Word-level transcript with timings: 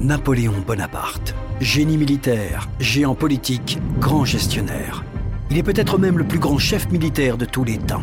Napoléon 0.00 0.54
Bonaparte, 0.66 1.34
génie 1.60 1.98
militaire, 1.98 2.70
géant 2.80 3.14
politique, 3.14 3.78
grand 3.98 4.24
gestionnaire. 4.24 5.04
Il 5.50 5.58
est 5.58 5.62
peut-être 5.62 5.98
même 5.98 6.16
le 6.16 6.24
plus 6.24 6.38
grand 6.38 6.56
chef 6.56 6.90
militaire 6.90 7.36
de 7.36 7.44
tous 7.44 7.64
les 7.64 7.76
temps. 7.76 8.00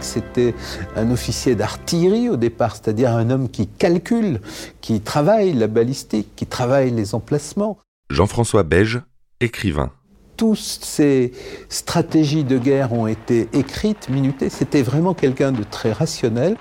C'était 0.00 0.54
un 0.94 1.10
officier 1.10 1.54
d'artillerie 1.54 2.28
au 2.28 2.36
départ, 2.36 2.76
c'est-à-dire 2.76 3.12
un 3.12 3.30
homme 3.30 3.48
qui 3.48 3.66
calcule, 3.66 4.42
qui 4.82 5.00
travaille 5.00 5.54
la 5.54 5.68
balistique, 5.68 6.36
qui 6.36 6.44
travaille 6.44 6.90
les 6.90 7.14
emplacements. 7.14 7.78
Jean-François 8.10 8.62
Beige, 8.62 9.00
écrivain. 9.40 9.90
Toutes 10.38 10.56
ces 10.56 11.32
stratégies 11.68 12.44
de 12.44 12.58
guerre 12.58 12.92
ont 12.92 13.08
été 13.08 13.48
écrites, 13.52 14.08
minutées. 14.08 14.50
C'était 14.50 14.82
vraiment 14.82 15.12
quelqu'un 15.12 15.50
de 15.50 15.64
très 15.64 15.90
rationnel. 15.90 16.56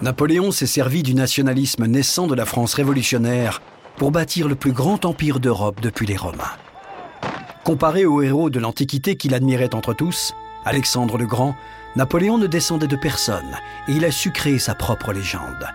Napoléon 0.00 0.50
s'est 0.50 0.66
servi 0.66 1.02
du 1.02 1.14
nationalisme 1.14 1.84
naissant 1.84 2.26
de 2.26 2.34
la 2.34 2.46
France 2.46 2.72
révolutionnaire 2.72 3.60
pour 3.98 4.12
bâtir 4.12 4.48
le 4.48 4.54
plus 4.54 4.72
grand 4.72 5.04
empire 5.04 5.40
d'Europe 5.40 5.78
depuis 5.82 6.06
les 6.06 6.16
Romains. 6.16 6.56
Comparé 7.64 8.06
aux 8.06 8.22
héros 8.22 8.48
de 8.48 8.60
l'Antiquité 8.60 9.16
qu'il 9.16 9.34
admirait 9.34 9.74
entre 9.74 9.92
tous, 9.92 10.32
Alexandre 10.64 11.18
le 11.18 11.26
Grand, 11.26 11.54
Napoléon 11.96 12.38
ne 12.38 12.46
descendait 12.46 12.86
de 12.86 12.96
personne 12.96 13.58
et 13.88 13.92
il 13.92 14.06
a 14.06 14.10
su 14.10 14.30
créer 14.30 14.58
sa 14.58 14.74
propre 14.74 15.12
légende. 15.12 15.68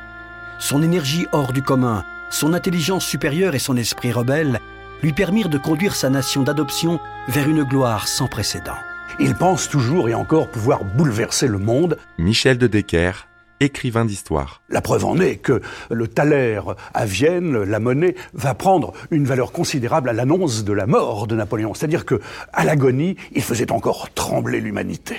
Son 0.58 0.81
énergie 0.81 1.27
hors 1.33 1.53
du 1.53 1.61
commun, 1.61 2.03
son 2.31 2.55
intelligence 2.55 3.05
supérieure 3.05 3.53
et 3.53 3.59
son 3.59 3.77
esprit 3.77 4.11
rebelle 4.11 4.59
lui 5.02 5.13
permirent 5.13 5.49
de 5.49 5.57
conduire 5.57 5.95
sa 5.95 6.09
nation 6.09 6.44
d'adoption 6.44 6.99
vers 7.27 7.49
une 7.49 7.63
gloire 7.63 8.07
sans 8.07 8.27
précédent. 8.27 8.77
Il 9.19 9.35
pense 9.35 9.69
toujours 9.69 10.09
et 10.09 10.13
encore 10.13 10.49
pouvoir 10.49 10.83
bouleverser 10.83 11.47
le 11.47 11.58
monde. 11.58 11.97
Michel 12.17 12.58
de 12.58 12.67
Decker, 12.67 13.27
écrivain 13.59 14.05
d'histoire. 14.05 14.61
La 14.69 14.81
preuve 14.81 15.05
en 15.05 15.19
est 15.19 15.38
que 15.38 15.61
le 15.89 16.08
thaler 16.08 16.59
à 16.93 17.05
Vienne, 17.05 17.63
la 17.63 17.80
monnaie, 17.80 18.16
va 18.33 18.53
prendre 18.53 18.93
une 19.11 19.25
valeur 19.25 19.52
considérable 19.52 20.09
à 20.09 20.13
l'annonce 20.13 20.63
de 20.63 20.73
la 20.73 20.88
mort 20.88 21.27
de 21.27 21.36
Napoléon. 21.36 21.73
C'est-à-dire 21.73 22.05
que, 22.05 22.19
à 22.53 22.63
l'agonie, 22.63 23.15
il 23.33 23.43
faisait 23.43 23.71
encore 23.71 24.11
trembler 24.13 24.59
l'humanité. 24.59 25.17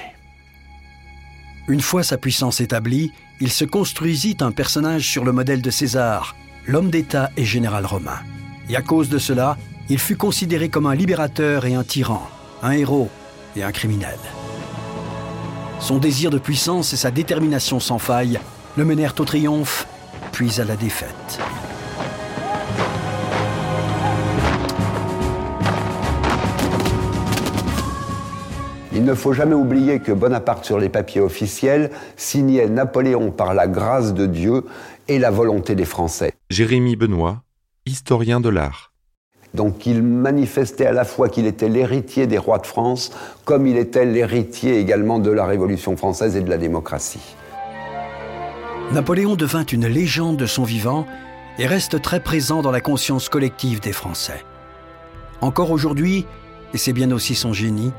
Une 1.69 1.81
fois 1.81 2.03
sa 2.03 2.19
puissance 2.19 2.61
établie, 2.61 3.13
il 3.41 3.51
se 3.51 3.65
construisit 3.65 4.37
un 4.41 4.51
personnage 4.51 5.07
sur 5.09 5.25
le 5.25 5.33
modèle 5.33 5.63
de 5.63 5.71
César, 5.71 6.35
l'homme 6.67 6.91
d'État 6.91 7.31
et 7.37 7.45
général 7.45 7.87
romain. 7.87 8.19
Et 8.69 8.77
à 8.77 8.83
cause 8.83 9.09
de 9.09 9.19
cela, 9.19 9.57
il 9.93 9.99
fut 9.99 10.17
considéré 10.17 10.71
comme 10.71 10.87
un 10.87 10.95
libérateur 10.95 11.67
et 11.67 11.75
un 11.75 11.85
tyran, 11.85 12.27
un 12.63 12.71
héros 12.71 13.11
et 13.57 13.63
un 13.63 13.73
criminel. 13.73 14.19
Son 15.81 15.99
désir 15.99 16.31
de 16.31 16.39
puissance 16.39 16.95
et 16.95 16.97
sa 16.97 17.11
détermination 17.11 17.79
sans 17.79 17.99
faille 17.99 18.41
le 18.79 18.87
menèrent 18.87 19.15
au 19.19 19.25
triomphe, 19.27 19.87
puis 20.33 20.63
à 20.63 20.65
la 20.65 20.77
défaite. 20.77 21.39
Il 28.95 29.05
ne 29.05 29.13
faut 29.13 29.35
jamais 29.35 29.55
oublier 29.55 30.01
que 30.01 30.13
Bonaparte, 30.13 30.65
sur 30.65 30.79
les 30.79 30.89
papiers 30.89 31.21
officiels, 31.21 31.91
signait 32.17 32.67
Napoléon 32.67 33.31
par 33.31 33.53
la 33.53 33.67
grâce 33.67 34.15
de 34.15 34.25
Dieu 34.25 34.65
et 35.09 35.19
la 35.19 35.31
volonté 35.31 35.75
des 35.75 35.85
Français. 35.85 36.33
Jérémy 36.49 36.97
Benoît, 36.97 37.43
historien 37.85 38.41
de 38.41 38.49
l'art. 38.49 38.92
Donc 39.55 39.87
il 39.87 40.03
manifestait 40.03 40.87
à 40.87 40.93
la 40.93 41.05
fois 41.05 41.29
qu'il 41.29 41.47
était 41.47 41.69
l'héritier 41.69 42.27
des 42.27 42.39
rois 42.39 42.59
de 42.59 42.67
France, 42.67 43.11
comme 43.45 43.67
il 43.67 43.77
était 43.77 44.07
l'héritier 44.07 44.79
également 44.79 45.19
de 45.19 45.31
la 45.31 45.45
Révolution 45.45 45.97
française 45.97 46.37
et 46.37 46.41
de 46.41 46.49
la 46.49 46.57
démocratie. 46.57 47.37
Napoléon 48.93 49.37
devint 49.37 49.65
une 49.65 49.87
légende 49.87 50.37
de 50.37 50.47
son 50.47 50.65
vivant 50.65 51.07
et 51.59 51.67
reste 51.67 52.01
très 52.01 52.21
présent 52.21 52.63
dans 52.63 52.71
la 52.71 52.81
conscience 52.81 53.29
collective 53.29 53.81
des 53.81 53.93
Français. 53.93 54.45
Encore 55.41 55.71
aujourd'hui, 55.71 56.27
et 56.73 56.79
c'est 56.79 56.93
bien 56.93 57.11
aussi 57.11 57.35
son 57.35 57.53
génie, 57.53 57.93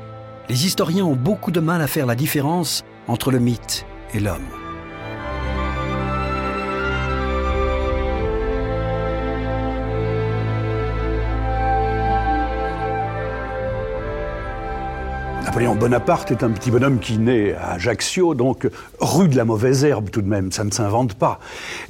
les 0.48 0.66
historiens 0.66 1.04
ont 1.04 1.16
beaucoup 1.16 1.50
de 1.50 1.60
mal 1.60 1.80
à 1.80 1.86
faire 1.86 2.06
la 2.06 2.14
différence 2.14 2.84
entre 3.08 3.30
le 3.30 3.38
mythe 3.38 3.86
et 4.12 4.20
l'homme. 4.20 4.63
Napoléon 15.44 15.74
Bonaparte 15.74 16.30
est 16.30 16.42
un 16.42 16.50
petit 16.50 16.70
bonhomme 16.70 16.98
qui 16.98 17.18
naît 17.18 17.54
à 17.54 17.72
Ajaccio, 17.72 18.34
donc 18.34 18.66
rue 18.98 19.28
de 19.28 19.36
la 19.36 19.44
mauvaise 19.44 19.84
herbe 19.84 20.08
tout 20.08 20.22
de 20.22 20.26
même, 20.26 20.50
ça 20.50 20.64
ne 20.64 20.70
s'invente 20.70 21.14
pas. 21.14 21.38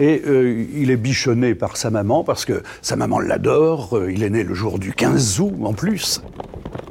Et 0.00 0.22
euh, 0.26 0.66
il 0.74 0.90
est 0.90 0.96
bichonné 0.96 1.54
par 1.54 1.76
sa 1.76 1.90
maman 1.90 2.24
parce 2.24 2.44
que 2.44 2.62
sa 2.82 2.96
maman 2.96 3.20
l'adore, 3.20 3.96
euh, 3.96 4.12
il 4.12 4.24
est 4.24 4.30
né 4.30 4.42
le 4.42 4.54
jour 4.54 4.80
du 4.80 4.92
15 4.92 5.40
août 5.40 5.54
en 5.62 5.72
plus. 5.72 6.20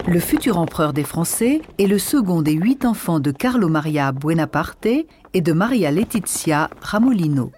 Le 0.08 0.20
futur 0.20 0.58
empereur 0.58 0.94
des 0.94 1.04
Français 1.04 1.62
est 1.80 1.88
le 1.88 2.00
second 2.00 2.42
des 2.42 2.54
huit 2.54 2.86
enfants 2.86 3.20
de 3.20 3.32
Carlo 3.32 3.68
Maria 3.68 4.14
Buonaparte 4.14 4.88
et 5.34 5.42
de 5.42 5.54
Maria 5.54 5.92
Letizia 5.92 6.70
Ramolino. 6.82 7.52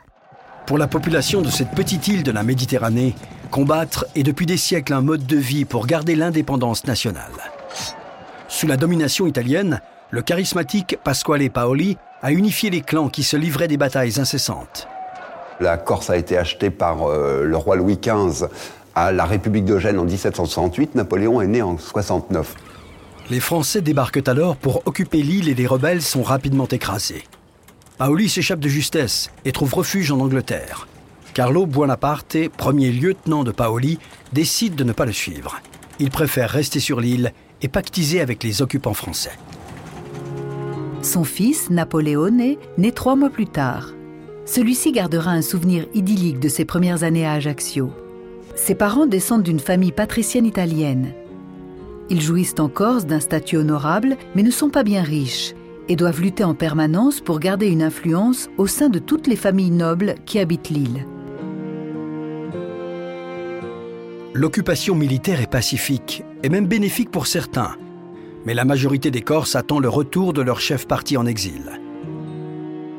Pour 0.65 0.79
la 0.79 0.87
population 0.87 1.43
de 1.43 1.49
cette 1.49 1.71
petite 1.71 2.07
île 2.07 2.23
de 2.23 2.31
la 2.31 2.41
Méditerranée, 2.41 3.13
combattre 3.51 4.07
est 4.15 4.23
depuis 4.23 4.47
des 4.47 4.57
siècles 4.57 4.93
un 4.93 5.01
mode 5.01 5.27
de 5.27 5.37
vie 5.37 5.65
pour 5.65 5.85
garder 5.85 6.15
l'indépendance 6.15 6.85
nationale. 6.85 7.54
Sous 8.55 8.67
la 8.67 8.77
domination 8.77 9.27
italienne, 9.27 9.81
le 10.11 10.21
charismatique 10.21 10.97
Pasquale 11.03 11.49
Paoli 11.49 11.97
a 12.21 12.31
unifié 12.31 12.69
les 12.69 12.79
clans 12.79 13.09
qui 13.09 13.21
se 13.21 13.35
livraient 13.35 13.67
des 13.67 13.75
batailles 13.75 14.17
incessantes. 14.17 14.87
La 15.59 15.75
Corse 15.75 16.09
a 16.09 16.15
été 16.15 16.37
achetée 16.37 16.69
par 16.69 17.03
euh, 17.03 17.43
le 17.43 17.57
roi 17.57 17.75
Louis 17.75 17.99
XV 18.01 18.47
à 18.95 19.11
la 19.11 19.25
République 19.25 19.65
de 19.65 19.77
Gênes 19.77 19.99
en 19.99 20.05
1768. 20.05 20.95
Napoléon 20.95 21.41
est 21.41 21.47
né 21.47 21.61
en 21.61 21.77
69. 21.77 22.55
Les 23.29 23.41
Français 23.41 23.81
débarquent 23.81 24.25
alors 24.25 24.55
pour 24.55 24.87
occuper 24.87 25.21
l'île 25.21 25.49
et 25.49 25.53
les 25.53 25.67
rebelles 25.67 26.01
sont 26.01 26.23
rapidement 26.23 26.69
écrasés. 26.69 27.25
Paoli 27.97 28.29
s'échappe 28.29 28.61
de 28.61 28.69
justesse 28.69 29.31
et 29.43 29.51
trouve 29.51 29.73
refuge 29.73 30.13
en 30.13 30.21
Angleterre. 30.21 30.87
Carlo 31.33 31.65
Buonaparte, 31.65 32.47
premier 32.55 32.93
lieutenant 32.93 33.43
de 33.43 33.51
Paoli, 33.51 33.99
décide 34.31 34.75
de 34.75 34.85
ne 34.85 34.93
pas 34.93 35.05
le 35.05 35.11
suivre. 35.11 35.59
Il 35.99 36.09
préfère 36.09 36.49
rester 36.49 36.79
sur 36.79 37.01
l'île 37.01 37.33
et 37.61 37.67
pactiser 37.67 38.21
avec 38.21 38.43
les 38.43 38.61
occupants 38.61 38.93
français. 38.93 39.37
Son 41.01 41.23
fils, 41.23 41.69
Napoleone, 41.69 42.55
naît 42.77 42.91
trois 42.91 43.15
mois 43.15 43.29
plus 43.29 43.45
tard. 43.45 43.93
Celui-ci 44.45 44.91
gardera 44.91 45.31
un 45.31 45.41
souvenir 45.41 45.85
idyllique 45.93 46.39
de 46.39 46.49
ses 46.49 46.65
premières 46.65 47.03
années 47.03 47.25
à 47.25 47.33
Ajaccio. 47.33 47.91
Ses 48.55 48.75
parents 48.75 49.05
descendent 49.05 49.43
d'une 49.43 49.59
famille 49.59 49.91
patricienne 49.91 50.45
italienne. 50.45 51.13
Ils 52.09 52.21
jouissent 52.21 52.55
en 52.59 52.69
Corse 52.69 53.05
d'un 53.05 53.19
statut 53.19 53.57
honorable, 53.57 54.17
mais 54.35 54.43
ne 54.43 54.51
sont 54.51 54.69
pas 54.69 54.83
bien 54.83 55.03
riches 55.03 55.53
et 55.87 55.95
doivent 55.95 56.21
lutter 56.21 56.43
en 56.43 56.55
permanence 56.55 57.21
pour 57.21 57.39
garder 57.39 57.67
une 57.67 57.83
influence 57.83 58.49
au 58.57 58.67
sein 58.67 58.89
de 58.89 58.99
toutes 58.99 59.27
les 59.27 59.35
familles 59.35 59.71
nobles 59.71 60.15
qui 60.25 60.39
habitent 60.39 60.69
l'île. 60.69 61.05
L'occupation 64.37 64.95
militaire 64.95 65.39
est 65.39 65.49
pacifique 65.49 66.25
et 66.43 66.49
même 66.49 66.67
bénéfique 66.67 67.09
pour 67.09 67.25
certains, 67.25 67.77
mais 68.45 68.53
la 68.53 68.65
majorité 68.65 69.09
des 69.09 69.21
Corses 69.21 69.55
attend 69.55 69.79
le 69.79 69.87
retour 69.87 70.33
de 70.33 70.41
leur 70.41 70.59
chef 70.59 70.89
parti 70.89 71.15
en 71.15 71.25
exil. 71.25 71.79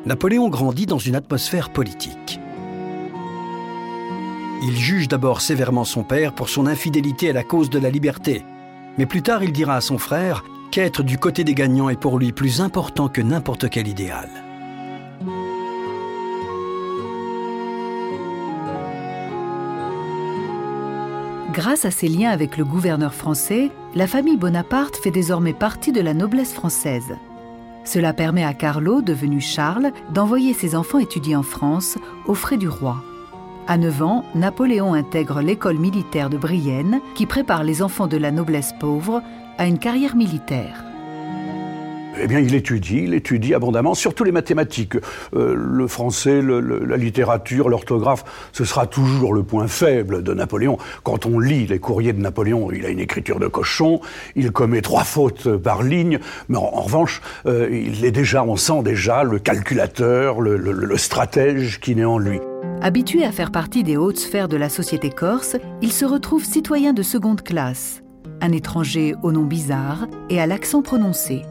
Napoléon 0.07 0.49
grandit 0.49 0.87
dans 0.87 0.99
une 0.99 1.15
atmosphère 1.15 1.75
politique. 1.75 2.41
Il 4.63 4.79
juge 4.79 5.09
d'abord 5.09 5.43
sévèrement 5.43 5.85
son 5.85 6.05
père 6.05 6.35
pour 6.35 6.49
son 6.49 6.67
infidélité 6.67 7.29
à 7.29 7.35
la 7.35 7.45
cause 7.45 7.69
de 7.69 7.79
la 7.79 7.91
liberté, 7.91 8.43
mais 8.97 9.05
plus 9.05 9.21
tard 9.21 9.45
il 9.45 9.53
dira 9.53 9.77
à 9.77 9.83
son 9.83 9.99
frère 9.99 10.43
qu'être 10.71 11.03
du 11.03 11.19
côté 11.19 11.45
des 11.45 11.55
gagnants 11.55 11.91
est 11.91 12.01
pour 12.01 12.19
lui 12.19 12.33
plus 12.33 12.63
important 12.63 13.09
que 13.09 13.21
n'importe 13.21 13.69
quel 13.69 13.89
idéal. 13.89 14.46
Grâce 21.57 21.87
à 21.87 21.91
ses 21.91 22.09
liens 22.09 22.29
avec 22.29 22.59
le 22.59 22.67
gouverneur 22.67 23.15
français, 23.15 23.71
la 23.95 24.07
famille 24.07 24.37
Bonaparte 24.37 24.97
fait 24.97 25.11
désormais 25.11 25.55
partie 25.55 25.91
de 25.91 26.03
la 26.03 26.13
noblesse 26.13 26.53
française. 26.53 27.17
Cela 27.83 28.13
permet 28.13 28.45
à 28.45 28.53
Carlo, 28.53 29.01
devenu 29.01 29.41
Charles, 29.41 29.91
d'envoyer 30.13 30.53
ses 30.53 30.77
enfants 30.77 30.99
étudier 30.99 31.35
en 31.35 31.43
France 31.43 31.97
aux 32.27 32.35
frais 32.35 32.59
du 32.59 32.69
roi. 32.69 33.03
À 33.69 33.79
9 33.79 34.03
ans, 34.03 34.25
Napoléon 34.35 34.93
intègre 34.93 35.41
l'école 35.41 35.79
militaire 35.79 36.29
de 36.29 36.37
Brienne 36.37 37.01
qui 37.15 37.25
prépare 37.25 37.65
les 37.65 37.81
enfants 37.81 38.07
de 38.07 38.19
la 38.19 38.33
noblesse 38.33 38.75
pauvre 38.79 39.23
à 39.57 39.67
une 39.67 39.79
carrière 39.79 40.15
militaire. 40.15 40.85
Eh 42.21 42.27
bien, 42.27 42.39
il 42.39 42.55
étudie, 42.55 43.03
il 43.05 43.15
étudie 43.15 43.55
abondamment, 43.55 43.95
surtout 43.95 44.25
les 44.25 44.33
mathématiques. 44.33 44.97
Euh, 45.35 45.55
le 45.57 45.87
français, 45.87 46.41
la 46.43 46.97
littérature, 46.97 47.69
l'orthographe, 47.69 48.25
ce 48.53 48.65
sera 48.65 48.87
toujours 48.87 49.35
le 49.35 49.43
point 49.43 49.67
faible 49.67 50.23
de 50.23 50.35
Napoléon. 50.35 50.79
Quand 51.03 51.27
on 51.27 51.39
lit 51.39 51.67
les 51.67 51.79
courriers 51.79 52.13
de 52.13 52.21
Napoléon, 52.21 52.71
il 52.73 52.85
a 52.87 52.89
une 52.89 53.01
écriture 53.01 53.39
de 53.39 53.49
cochon, 53.49 54.01
il 54.35 54.53
commet 54.53 54.83
trois 54.83 55.05
fautes 55.05 55.57
par 55.57 55.83
ligne, 55.83 56.19
mais 56.49 56.57
en, 56.59 56.81
revanche, 56.81 57.21
euh, 57.47 57.69
il 57.71 58.05
est 58.05 58.11
déjà, 58.11 58.45
on 58.45 58.57
sent 58.57 58.83
déjà 58.83 59.23
le 59.23 59.39
calculateur, 59.39 60.41
le, 60.41 60.57
le 60.57 60.97
stratège 60.97 61.81
qui 61.81 61.95
naît 61.95 62.05
en 62.05 62.19
lui. 62.19 62.41
Habitué 62.83 63.25
à 63.25 63.33
faire 63.33 63.51
partie 63.51 63.83
des 63.83 63.97
hautes 63.97 64.19
sphères 64.19 64.49
de 64.49 64.57
la 64.57 64.69
société 64.69 65.11
corse, 65.11 65.57
il 65.83 65.93
se 65.93 66.05
retrouve 66.05 66.45
citoyen 66.45 66.93
de 66.93 67.03
seconde 67.03 67.43
classe, 67.43 68.03
un 68.41 68.53
étranger 68.53 69.15
au 69.23 69.33
nom 69.33 69.45
bizarre 69.45 70.07
et 70.31 70.41
à 70.41 70.47
l'accent 70.47 70.83
prononcé. 70.83 71.43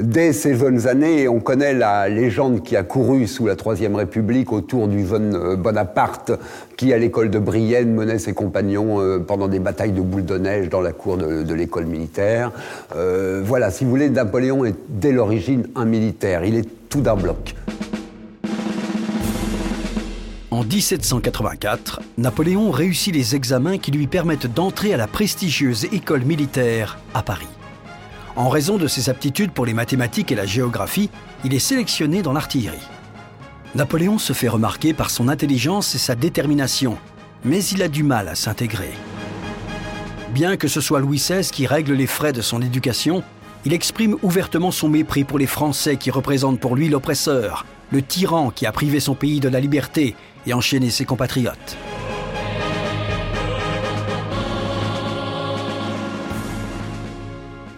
Dès 0.00 0.32
ses 0.32 0.56
jeunes 0.56 0.86
années, 0.86 1.28
on 1.28 1.38
connaît 1.38 1.74
la 1.74 2.08
légende 2.08 2.62
qui 2.62 2.76
a 2.78 2.82
couru 2.82 3.26
sous 3.26 3.46
la 3.46 3.56
Troisième 3.56 3.94
République 3.94 4.50
autour 4.50 4.88
du 4.88 5.04
von 5.04 5.34
euh, 5.34 5.54
Bonaparte, 5.54 6.32
qui 6.78 6.94
à 6.94 6.98
l'école 6.98 7.28
de 7.28 7.38
Brienne 7.38 7.92
menait 7.92 8.18
ses 8.18 8.32
compagnons 8.32 9.02
euh, 9.02 9.18
pendant 9.18 9.48
des 9.48 9.58
batailles 9.58 9.92
de 9.92 10.00
boules 10.00 10.24
de 10.24 10.38
neige 10.38 10.70
dans 10.70 10.80
la 10.80 10.92
cour 10.92 11.18
de, 11.18 11.52
l'école 11.52 11.84
militaire. 11.84 12.52
Euh, 12.96 13.42
voilà, 13.44 13.70
si 13.70 13.84
vous 13.84 13.90
voulez, 13.90 14.08
Napoléon 14.08 14.64
est 14.64 14.76
dès 14.88 15.12
l'origine 15.12 15.66
un 15.76 15.84
militaire. 15.84 16.42
Il 16.42 16.56
est 16.56 16.88
tout 16.88 17.02
d'un 17.02 17.14
bloc. 17.14 17.54
En 20.50 20.64
1784, 20.64 22.00
Napoléon 22.16 22.70
réussit 22.70 23.14
les 23.14 23.36
examens 23.36 23.76
qui 23.76 23.90
lui 23.90 24.06
permettent 24.06 24.54
d'entrer 24.54 24.94
à 24.94 24.96
la 24.96 25.06
prestigieuse 25.06 25.84
école 25.92 26.22
militaire 26.22 26.98
à 27.12 27.22
Paris. 27.22 27.48
En 28.34 28.48
raison 28.48 28.78
de 28.78 28.86
ses 28.86 29.10
aptitudes 29.10 29.52
pour 29.52 29.66
les 29.66 29.74
mathématiques 29.74 30.32
et 30.32 30.34
la 30.34 30.46
géographie, 30.46 31.10
il 31.44 31.52
est 31.52 31.58
sélectionné 31.58 32.22
dans 32.22 32.32
l'artillerie. 32.32 32.88
Napoléon 33.74 34.18
se 34.18 34.32
fait 34.32 34.48
remarquer 34.48 34.94
par 34.94 35.10
son 35.10 35.28
intelligence 35.28 35.94
et 35.94 35.98
sa 35.98 36.14
détermination, 36.14 36.96
mais 37.44 37.62
il 37.64 37.82
a 37.82 37.88
du 37.88 38.02
mal 38.02 38.28
à 38.28 38.34
s'intégrer. 38.34 38.92
Bien 40.32 40.56
que 40.56 40.68
ce 40.68 40.80
soit 40.80 41.00
Louis 41.00 41.18
XVI 41.18 41.50
qui 41.50 41.66
règle 41.66 41.92
les 41.92 42.06
frais 42.06 42.32
de 42.32 42.40
son 42.40 42.62
éducation, 42.62 43.22
il 43.66 43.74
exprime 43.74 44.16
ouvertement 44.22 44.70
son 44.70 44.88
mépris 44.88 45.24
pour 45.24 45.38
les 45.38 45.46
Français 45.46 45.96
qui 45.96 46.10
représentent 46.10 46.60
pour 46.60 46.74
lui 46.74 46.88
l'oppresseur, 46.88 47.66
le 47.90 48.00
tyran 48.00 48.50
qui 48.50 48.64
a 48.64 48.72
privé 48.72 48.98
son 48.98 49.14
pays 49.14 49.40
de 49.40 49.50
la 49.50 49.60
liberté 49.60 50.16
et 50.46 50.54
enchaîné 50.54 50.88
ses 50.88 51.04
compatriotes. 51.04 51.76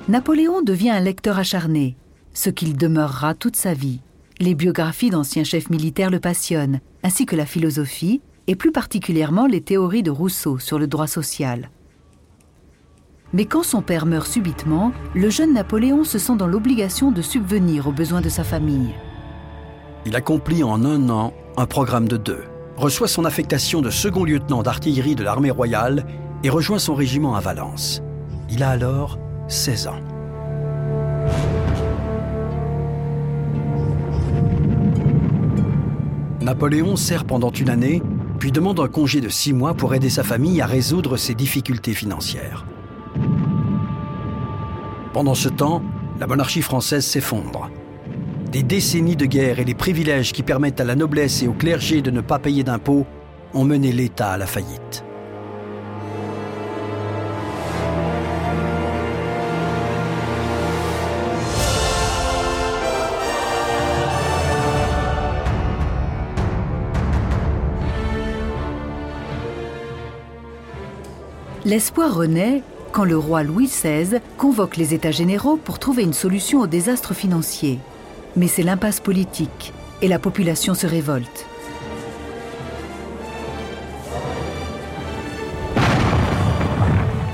Napoléon 0.07 0.61
devient 0.61 0.91
un 0.91 1.01
lecteur 1.01 1.39
acharné, 1.39 1.97
ce 2.35 2.51
qu'il 2.51 2.77
demeurera 2.77 3.33
toute 3.33 3.57
sa 3.57 3.73
vie. 3.73 4.01
Les 4.39 4.55
biographies 4.55 5.09
d'anciens 5.09 5.45
chefs 5.45 5.71
militaires 5.71 6.11
le 6.11 6.21
passionnent, 6.21 6.81
ainsi 7.03 7.25
que 7.25 7.37
la 7.37 7.47
philosophie, 7.47 8.21
et 8.47 8.55
plus 8.55 8.71
particulièrement 8.71 9.47
les 9.47 9.63
théories 9.63 10.03
de 10.03 10.11
Rousseau 10.11 10.59
sur 10.59 10.79
le 10.79 10.87
droit 10.87 11.07
social. 11.07 11.71
Mais 13.33 13.47
quand 13.47 13.63
son 13.63 13.81
père 13.81 14.05
meurt 14.05 14.27
subitement, 14.27 14.93
le 15.15 15.31
jeune 15.31 15.55
Napoléon 15.55 16.05
se 16.05 16.19
sent 16.19 16.37
dans 16.37 16.47
l'obligation 16.47 17.11
de 17.11 17.23
subvenir 17.23 17.89
aux 17.89 17.93
besoins 17.93 18.21
de 18.21 18.29
sa 18.29 18.45
famille. 18.45 18.93
Il 20.05 20.17
accomplit 20.17 20.63
en 20.63 20.85
un 20.85 21.09
an 21.09 21.33
un 21.57 21.67
programme 21.67 22.09
de 22.09 22.19
deux, 22.19 22.45
reçoit 22.77 23.09
son 23.09 23.25
affectation 23.25 23.81
de 23.81 23.89
second 23.89 24.25
lieutenant 24.25 24.63
d'artillerie 24.63 25.15
de 25.15 25.25
l'armée 25.25 25.51
royale 25.51 26.05
et 26.43 26.51
rejoint 26.51 26.79
son 26.79 26.95
régiment 26.95 27.35
à 27.37 27.41
Valence. 27.41 28.03
Il 28.51 28.63
a 28.63 28.69
alors 28.69 29.19
16 29.49 29.89
ans. 29.89 30.01
Napoléon 36.41 36.97
sert 36.97 37.25
pendant 37.25 37.51
une 37.51 37.69
année, 37.69 38.03
puis 38.39 38.53
demande 38.53 38.81
un 38.81 38.89
congé 38.89 39.21
de 39.21 39.29
six 39.29 39.53
mois 39.53 39.75
pour 39.75 39.95
aider 39.95 40.11
sa 40.11 40.23
famille 40.23 40.61
à 40.61 40.67
résoudre 40.67 41.17
ses 41.17 41.35
difficultés 41.35 41.95
financières. 41.95 42.65
Pendant 45.13 45.35
ce 45.35 45.49
temps, 45.49 45.83
la 46.19 46.27
monarchie 46.27 46.63
française 46.63 47.05
s'effondre. 47.05 47.71
Des 48.51 48.63
décennies 48.63 49.17
de 49.17 49.27
guerre 49.27 49.59
et 49.59 49.65
les 49.65 49.75
privilèges 49.75 50.33
qui 50.33 50.43
permettent 50.43 50.81
à 50.81 50.85
la 50.85 50.95
noblesse 50.95 51.43
et 51.43 51.49
au 51.49 51.53
clergé 51.53 52.03
de 52.03 52.11
ne 52.11 52.21
pas 52.21 52.39
payer 52.39 52.63
d'impôts 52.63 53.07
ont 53.53 53.65
mené 53.65 53.93
l'État 53.93 54.33
à 54.33 54.39
la 54.39 54.47
faillite. 54.47 55.04
L'espoir 71.67 72.15
renaît 72.15 72.63
quand 72.93 73.05
le 73.05 73.17
roi 73.17 73.43
Louis 73.43 73.69
XVI 73.69 74.21
convoque 74.37 74.77
les 74.77 74.93
États 74.93 75.11
généraux 75.11 75.57
pour 75.57 75.79
trouver 75.79 76.03
une 76.03 76.13
solution 76.13 76.61
au 76.61 76.67
désastre 76.67 77.15
financier. 77.15 77.79
Mais 78.37 78.49
c'est 78.49 78.63
l'impasse 78.63 79.01
politique 79.01 79.73
et 80.03 80.09
la 80.09 80.19
population 80.19 80.75
se 80.75 80.87
révolte. 80.87 81.47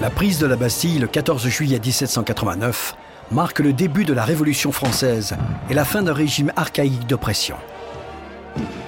La 0.01 0.11
prise 0.11 0.39
de 0.39 0.47
la 0.47 0.55
Bastille 0.55 1.01
le 1.01 1.09
14 1.09 1.49
juillet 1.49 1.81
1789 1.81 2.95
marque 3.33 3.59
le 3.59 3.73
début 3.73 4.05
de 4.05 4.13
la 4.13 4.23
Révolution 4.23 4.71
française 4.71 5.35
et 5.69 5.75
la 5.75 5.85
fin 5.85 6.03
d'un 6.03 6.15
régime 6.15 6.53
archaïque 6.55 7.09
d'oppression. 7.09 7.57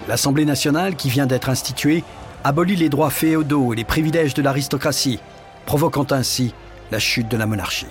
L'Assemblée 0.06 0.44
nationale, 0.44 0.94
qui 0.94 1.10
vient 1.10 1.26
d'être 1.26 1.48
instituée, 1.48 2.04
abolit 2.44 2.76
les 2.76 2.88
droits 2.88 3.10
féodaux 3.10 3.72
et 3.72 3.76
les 3.76 3.84
privilèges 3.84 4.34
de 4.34 4.42
l'aristocratie 4.42 5.20
provoquant 5.66 6.06
ainsi 6.10 6.54
la 6.90 6.98
chute 6.98 7.28
de 7.28 7.36
la 7.36 7.46
monarchie. 7.46 7.86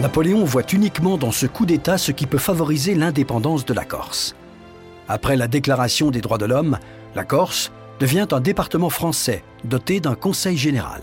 Napoléon 0.00 0.44
voit 0.44 0.62
uniquement 0.72 1.18
dans 1.18 1.32
ce 1.32 1.46
coup 1.46 1.66
d'État 1.66 1.98
ce 1.98 2.12
qui 2.12 2.26
peut 2.26 2.38
favoriser 2.38 2.94
l'indépendance 2.94 3.64
de 3.64 3.74
la 3.74 3.84
Corse. 3.84 4.36
Après 5.08 5.36
la 5.36 5.48
Déclaration 5.48 6.12
des 6.12 6.20
droits 6.20 6.38
de 6.38 6.44
l'homme, 6.44 6.78
la 7.16 7.24
Corse 7.24 7.72
devient 7.98 8.28
un 8.30 8.40
département 8.40 8.90
français 8.90 9.42
doté 9.64 9.98
d'un 9.98 10.14
conseil 10.14 10.56
général. 10.56 11.02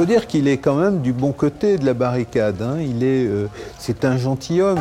Faut 0.00 0.06
dire 0.06 0.26
qu'il 0.26 0.48
est 0.48 0.56
quand 0.56 0.76
même 0.76 1.02
du 1.02 1.12
bon 1.12 1.30
côté 1.30 1.76
de 1.76 1.84
la 1.84 1.92
barricade. 1.92 2.62
Hein. 2.62 2.78
Il 2.80 3.04
est, 3.04 3.26
euh, 3.26 3.48
c'est 3.78 4.06
un 4.06 4.16
gentilhomme. 4.16 4.80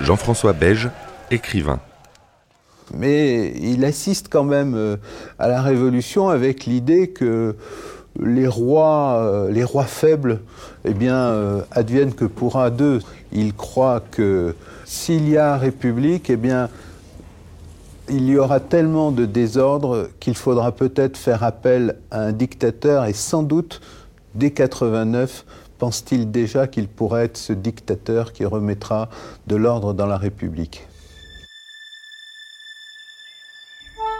Jean-François 0.00 0.52
Beige, 0.52 0.90
écrivain. 1.32 1.80
Mais 2.94 3.52
il 3.60 3.84
assiste 3.84 4.28
quand 4.30 4.44
même 4.44 4.76
euh, 4.76 4.96
à 5.40 5.48
la 5.48 5.60
Révolution 5.60 6.28
avec 6.28 6.66
l'idée 6.66 7.08
que 7.08 7.56
les 8.22 8.46
rois, 8.46 9.16
euh, 9.22 9.50
les 9.50 9.64
rois 9.64 9.86
faibles, 9.86 10.38
eh 10.84 10.94
bien, 10.94 11.64
adviennent 11.72 12.14
que 12.14 12.24
pour 12.24 12.60
un 12.60 12.70
d'eux. 12.70 13.00
Il 13.32 13.54
croit 13.54 14.04
que 14.12 14.54
s'il 14.84 15.28
y 15.28 15.36
a 15.36 15.56
République, 15.56 16.30
eh 16.30 16.36
bien, 16.36 16.68
il 18.08 18.28
y 18.28 18.38
aura 18.38 18.60
tellement 18.60 19.10
de 19.10 19.24
désordre 19.24 20.10
qu'il 20.20 20.36
faudra 20.36 20.70
peut-être 20.70 21.16
faire 21.16 21.42
appel 21.42 21.96
à 22.12 22.20
un 22.20 22.32
dictateur 22.32 23.04
et 23.06 23.14
sans 23.14 23.42
doute 23.42 23.80
Dès 24.34 24.50
89, 24.50 25.44
pense-t-il 25.78 26.30
déjà 26.30 26.66
qu'il 26.66 26.88
pourrait 26.88 27.24
être 27.24 27.36
ce 27.36 27.52
dictateur 27.52 28.32
qui 28.32 28.44
remettra 28.44 29.08
de 29.46 29.56
l'ordre 29.56 29.94
dans 29.94 30.06
la 30.06 30.18
République? 30.18 30.86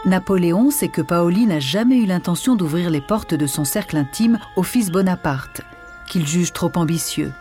Napoléon 0.05 0.71
sait 0.71 0.87
que 0.87 1.01
Paoli 1.01 1.45
n'a 1.45 1.59
jamais 1.59 1.97
eu 1.97 2.05
l'intention 2.05 2.55
d'ouvrir 2.55 2.89
les 2.89 3.01
portes 3.01 3.33
de 3.33 3.45
son 3.45 3.65
cercle 3.65 3.97
intime 3.97 4.39
au 4.55 4.63
fils 4.63 4.91
Bonaparte, 4.91 5.61
qu'il 6.07 6.25
juge 6.25 6.53
trop 6.53 6.71
ambitieux. 6.75 7.31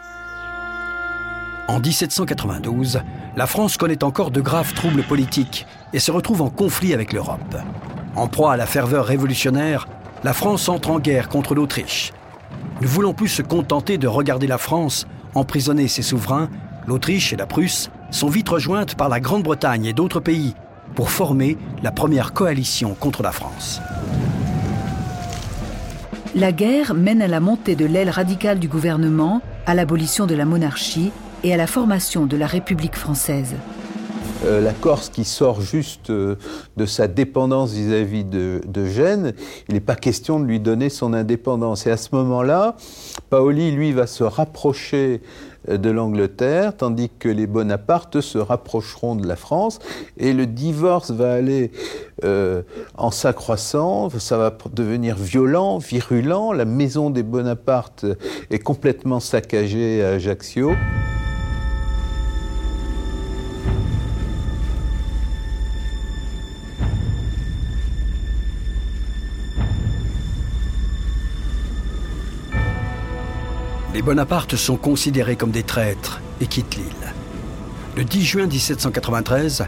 En 1.68 1.80
1792, 1.80 3.00
la 3.36 3.46
France 3.46 3.76
connaît 3.76 4.02
encore 4.02 4.30
de 4.30 4.40
graves 4.40 4.74
troubles 4.74 5.04
politiques 5.04 5.66
et 5.92 6.00
se 6.00 6.10
retrouve 6.10 6.42
en 6.42 6.50
conflit 6.50 6.94
avec 6.94 7.12
l'Europe. 7.12 7.56
En 8.16 8.26
proie 8.26 8.54
à 8.54 8.56
la 8.56 8.66
ferveur 8.66 9.06
révolutionnaire, 9.06 9.86
la 10.24 10.32
France 10.32 10.68
entre 10.68 10.90
en 10.90 10.98
guerre 10.98 11.28
contre 11.28 11.54
l'Autriche 11.54 12.12
Ne 12.80 12.86
voulant 12.86 13.14
plus 13.14 13.28
se 13.28 13.42
contenter 13.42 13.98
de 13.98 14.06
regarder 14.06 14.46
la 14.46 14.58
France 14.58 15.06
emprisonner 15.34 15.88
ses 15.88 16.02
souverains, 16.02 16.48
l'Autriche 16.86 17.32
et 17.32 17.36
la 17.36 17.46
Prusse 17.46 17.90
sont 18.10 18.28
vite 18.28 18.48
rejointes 18.48 18.94
par 18.94 19.08
la 19.08 19.20
Grande-Bretagne 19.20 19.84
et 19.84 19.92
d'autres 19.92 20.20
pays 20.20 20.54
pour 20.94 21.10
former 21.10 21.56
la 21.82 21.92
première 21.92 22.32
coalition 22.32 22.94
contre 22.94 23.22
la 23.22 23.32
France. 23.32 23.80
La 26.34 26.52
guerre 26.52 26.94
mène 26.94 27.22
à 27.22 27.28
la 27.28 27.40
montée 27.40 27.76
de 27.76 27.84
l'aile 27.84 28.10
radicale 28.10 28.58
du 28.58 28.68
gouvernement, 28.68 29.40
à 29.66 29.74
l'abolition 29.74 30.26
de 30.26 30.34
la 30.34 30.44
monarchie 30.44 31.10
et 31.42 31.54
à 31.54 31.56
la 31.56 31.66
formation 31.66 32.26
de 32.26 32.36
la 32.36 32.46
République 32.46 32.96
française. 32.96 33.54
Euh, 34.44 34.60
la 34.60 34.72
Corse 34.72 35.08
qui 35.08 35.24
sort 35.24 35.60
juste 35.60 36.10
euh, 36.10 36.36
de 36.76 36.86
sa 36.86 37.08
dépendance 37.08 37.72
vis-à-vis 37.72 38.24
de, 38.24 38.60
Gênes, 38.86 39.34
il 39.68 39.74
n'est 39.74 39.80
pas 39.80 39.96
question 39.96 40.38
de 40.38 40.44
lui 40.44 40.60
donner 40.60 40.90
son 40.90 41.12
indépendance. 41.12 41.86
Et 41.86 41.90
à 41.90 41.96
ce 41.96 42.10
moment-là, 42.12 42.76
Paoli, 43.30 43.72
lui, 43.72 43.92
va 43.92 44.06
se 44.06 44.22
rapprocher 44.22 45.22
euh, 45.68 45.76
de 45.76 45.90
l'Angleterre, 45.90 46.76
tandis 46.76 47.10
que 47.18 47.28
les 47.28 47.48
Bonaparte 47.48 48.20
se 48.20 48.38
rapprocheront 48.38 49.16
de 49.16 49.26
la 49.26 49.34
France, 49.34 49.80
et 50.18 50.32
le 50.32 50.46
divorce 50.46 51.10
va 51.10 51.32
aller 51.32 51.72
en 52.96 53.12
s'accroissant, 53.12 54.10
ça 54.10 54.38
va 54.38 54.52
devenir 54.72 55.14
violent, 55.14 55.78
virulent, 55.78 56.52
la 56.52 56.64
maison 56.64 57.10
des 57.10 57.22
Bonaparte 57.22 58.06
est 58.50 58.58
complètement 58.58 59.20
saccagée 59.20 60.02
à 60.02 60.08
Ajaccio. 60.10 60.72
Les 73.98 74.02
Bonaparte 74.02 74.54
sont 74.54 74.76
considérés 74.76 75.34
comme 75.34 75.50
des 75.50 75.64
traîtres 75.64 76.20
et 76.40 76.46
quittent 76.46 76.76
l'île. 76.76 77.14
Le 77.96 78.04
10 78.04 78.22
juin 78.24 78.46
1793, 78.46 79.66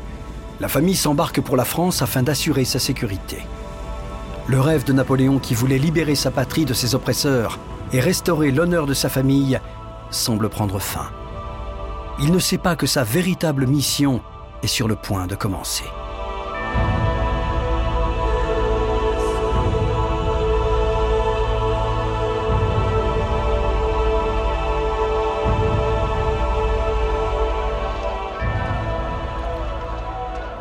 la 0.61 0.69
famille 0.69 0.95
s'embarque 0.95 1.41
pour 1.41 1.57
la 1.57 1.65
France 1.65 2.01
afin 2.01 2.23
d'assurer 2.23 2.65
sa 2.65 2.79
sécurité. 2.79 3.39
Le 4.47 4.61
rêve 4.61 4.85
de 4.85 4.93
Napoléon 4.93 5.41
qui 5.41 5.55
voulait 5.55 5.79
libérer 5.79 6.15
sa 6.15 6.31
patrie 6.31 6.65
de 6.65 6.75
ses 6.75 6.95
oppresseurs 6.95 7.59
et 7.93 7.99
restaurer 7.99 8.53
l'honneur 8.53 8.87
de 8.87 8.95
sa 8.95 9.09
famille 9.09 9.59
semble 10.13 10.49
prendre 10.49 10.79
fin. 10.79 11.11
Il 12.21 12.31
ne 12.31 12.39
sait 12.39 12.57
pas 12.57 12.77
que 12.77 12.87
sa 12.87 13.03
véritable 13.03 13.67
mission 13.67 14.21
est 14.63 14.69
sur 14.69 14.87
le 14.87 14.95
point 14.95 15.27
de 15.27 15.35
commencer. 15.35 15.87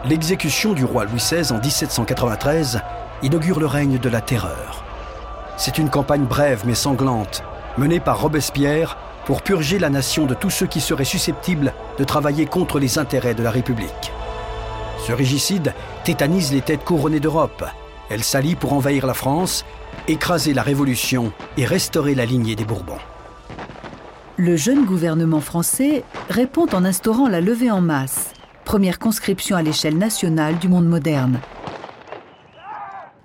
L'exécution 0.09 0.73
du 0.73 0.85
roi 0.85 1.05
Louis 1.05 1.19
XVI 1.19 1.51
en 1.51 1.59
1793 1.59 2.81
inaugure 3.21 3.59
le 3.59 3.67
règne 3.67 3.99
de 3.99 4.09
la 4.09 4.21
terreur. 4.21 4.83
C'est 5.55 5.77
une 5.77 5.91
campagne 5.91 6.23
brève 6.23 6.63
mais 6.65 6.73
sanglante, 6.73 7.43
menée 7.77 7.99
par 7.99 8.19
Robespierre 8.19 8.97
pour 9.27 9.43
purger 9.43 9.77
la 9.77 9.91
nation 9.91 10.25
de 10.25 10.33
tous 10.33 10.49
ceux 10.49 10.65
qui 10.65 10.81
seraient 10.81 11.05
susceptibles 11.05 11.75
de 11.99 12.03
travailler 12.03 12.47
contre 12.47 12.79
les 12.79 12.97
intérêts 12.97 13.35
de 13.35 13.43
la 13.43 13.51
République. 13.51 14.11
Ce 15.05 15.11
régicide 15.11 15.75
tétanise 16.05 16.51
les 16.53 16.61
têtes 16.61 16.83
couronnées 16.83 17.19
d'Europe. 17.19 17.63
Elle 18.09 18.23
s'allie 18.23 18.55
pour 18.55 18.73
envahir 18.73 19.05
la 19.05 19.13
France, 19.13 19.63
écraser 20.07 20.55
la 20.55 20.63
Révolution 20.63 21.31
et 21.55 21.65
restaurer 21.65 22.15
la 22.15 22.25
lignée 22.25 22.55
des 22.55 22.65
Bourbons. 22.65 22.97
Le 24.37 24.55
jeune 24.55 24.85
gouvernement 24.85 25.41
français 25.41 26.03
répond 26.31 26.65
en 26.73 26.83
instaurant 26.83 27.27
la 27.27 27.41
levée 27.41 27.69
en 27.69 27.81
masse 27.81 28.33
première 28.69 28.99
conscription 28.99 29.55
à 29.55 29.63
l'échelle 29.63 29.97
nationale 29.97 30.59
du 30.59 30.67
monde 30.67 30.85
moderne. 30.85 31.39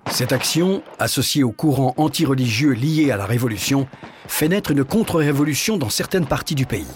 Cette 0.09 0.31
action, 0.31 0.81
associée 0.97 1.43
au 1.43 1.51
courant 1.51 1.93
anti-religieux 1.97 2.71
lié 2.71 3.11
à 3.11 3.17
la 3.17 3.27
Révolution, 3.27 3.87
fait 4.27 4.47
naître 4.47 4.71
une 4.71 4.83
contre-révolution 4.83 5.77
dans 5.77 5.91
certaines 5.91 6.25
parties 6.25 6.55
du 6.55 6.65
pays. 6.65 6.87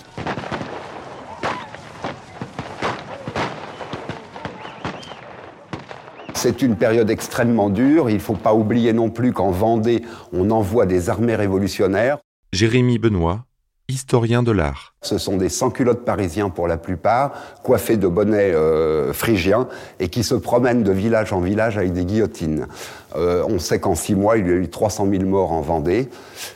C'est 6.34 6.64
une 6.64 6.76
période 6.76 7.12
extrêmement 7.12 7.70
dure. 7.70 8.10
Il 8.10 8.16
ne 8.16 8.20
faut 8.20 8.34
pas 8.34 8.56
oublier 8.56 8.94
non 8.94 9.12
plus 9.12 9.32
qu'en 9.32 9.52
Vendée, 9.52 10.02
on 10.34 10.50
envoie 10.50 10.88
des 10.88 11.12
armées 11.12 11.36
révolutionnaires. 11.36 12.18
Jérémy 12.52 12.98
Benoît, 12.98 13.46
historien 13.90 14.44
de 14.44 14.52
l'art. 14.52 14.94
Ce 15.02 15.18
sont 15.18 15.38
des 15.38 15.50
sans-culottes 15.50 16.06
parisiens 16.06 16.50
pour 16.50 16.68
la 16.68 16.78
plupart, 16.78 17.32
coiffés 17.64 17.98
de 17.98 18.08
bonnets 18.08 18.54
euh, 18.54 19.14
phrygiens 19.14 19.68
et 20.00 20.10
qui 20.10 20.24
se 20.24 20.36
promènent 20.36 20.84
de 20.84 20.92
village 20.92 21.34
en 21.34 21.40
village 21.40 21.78
avec 21.78 21.94
des 21.94 22.06
guillotines. 22.06 22.68
Euh, 23.16 23.44
on 23.48 23.60
sait 23.60 23.80
qu'en 23.80 23.96
six 23.96 24.14
mois, 24.14 24.38
il 24.38 24.48
y 24.48 24.52
a 24.52 24.54
eu 24.54 24.70
300 24.70 25.08
000 25.10 25.24
morts 25.24 25.52
en 25.52 25.62
Vendée. 25.62 26.10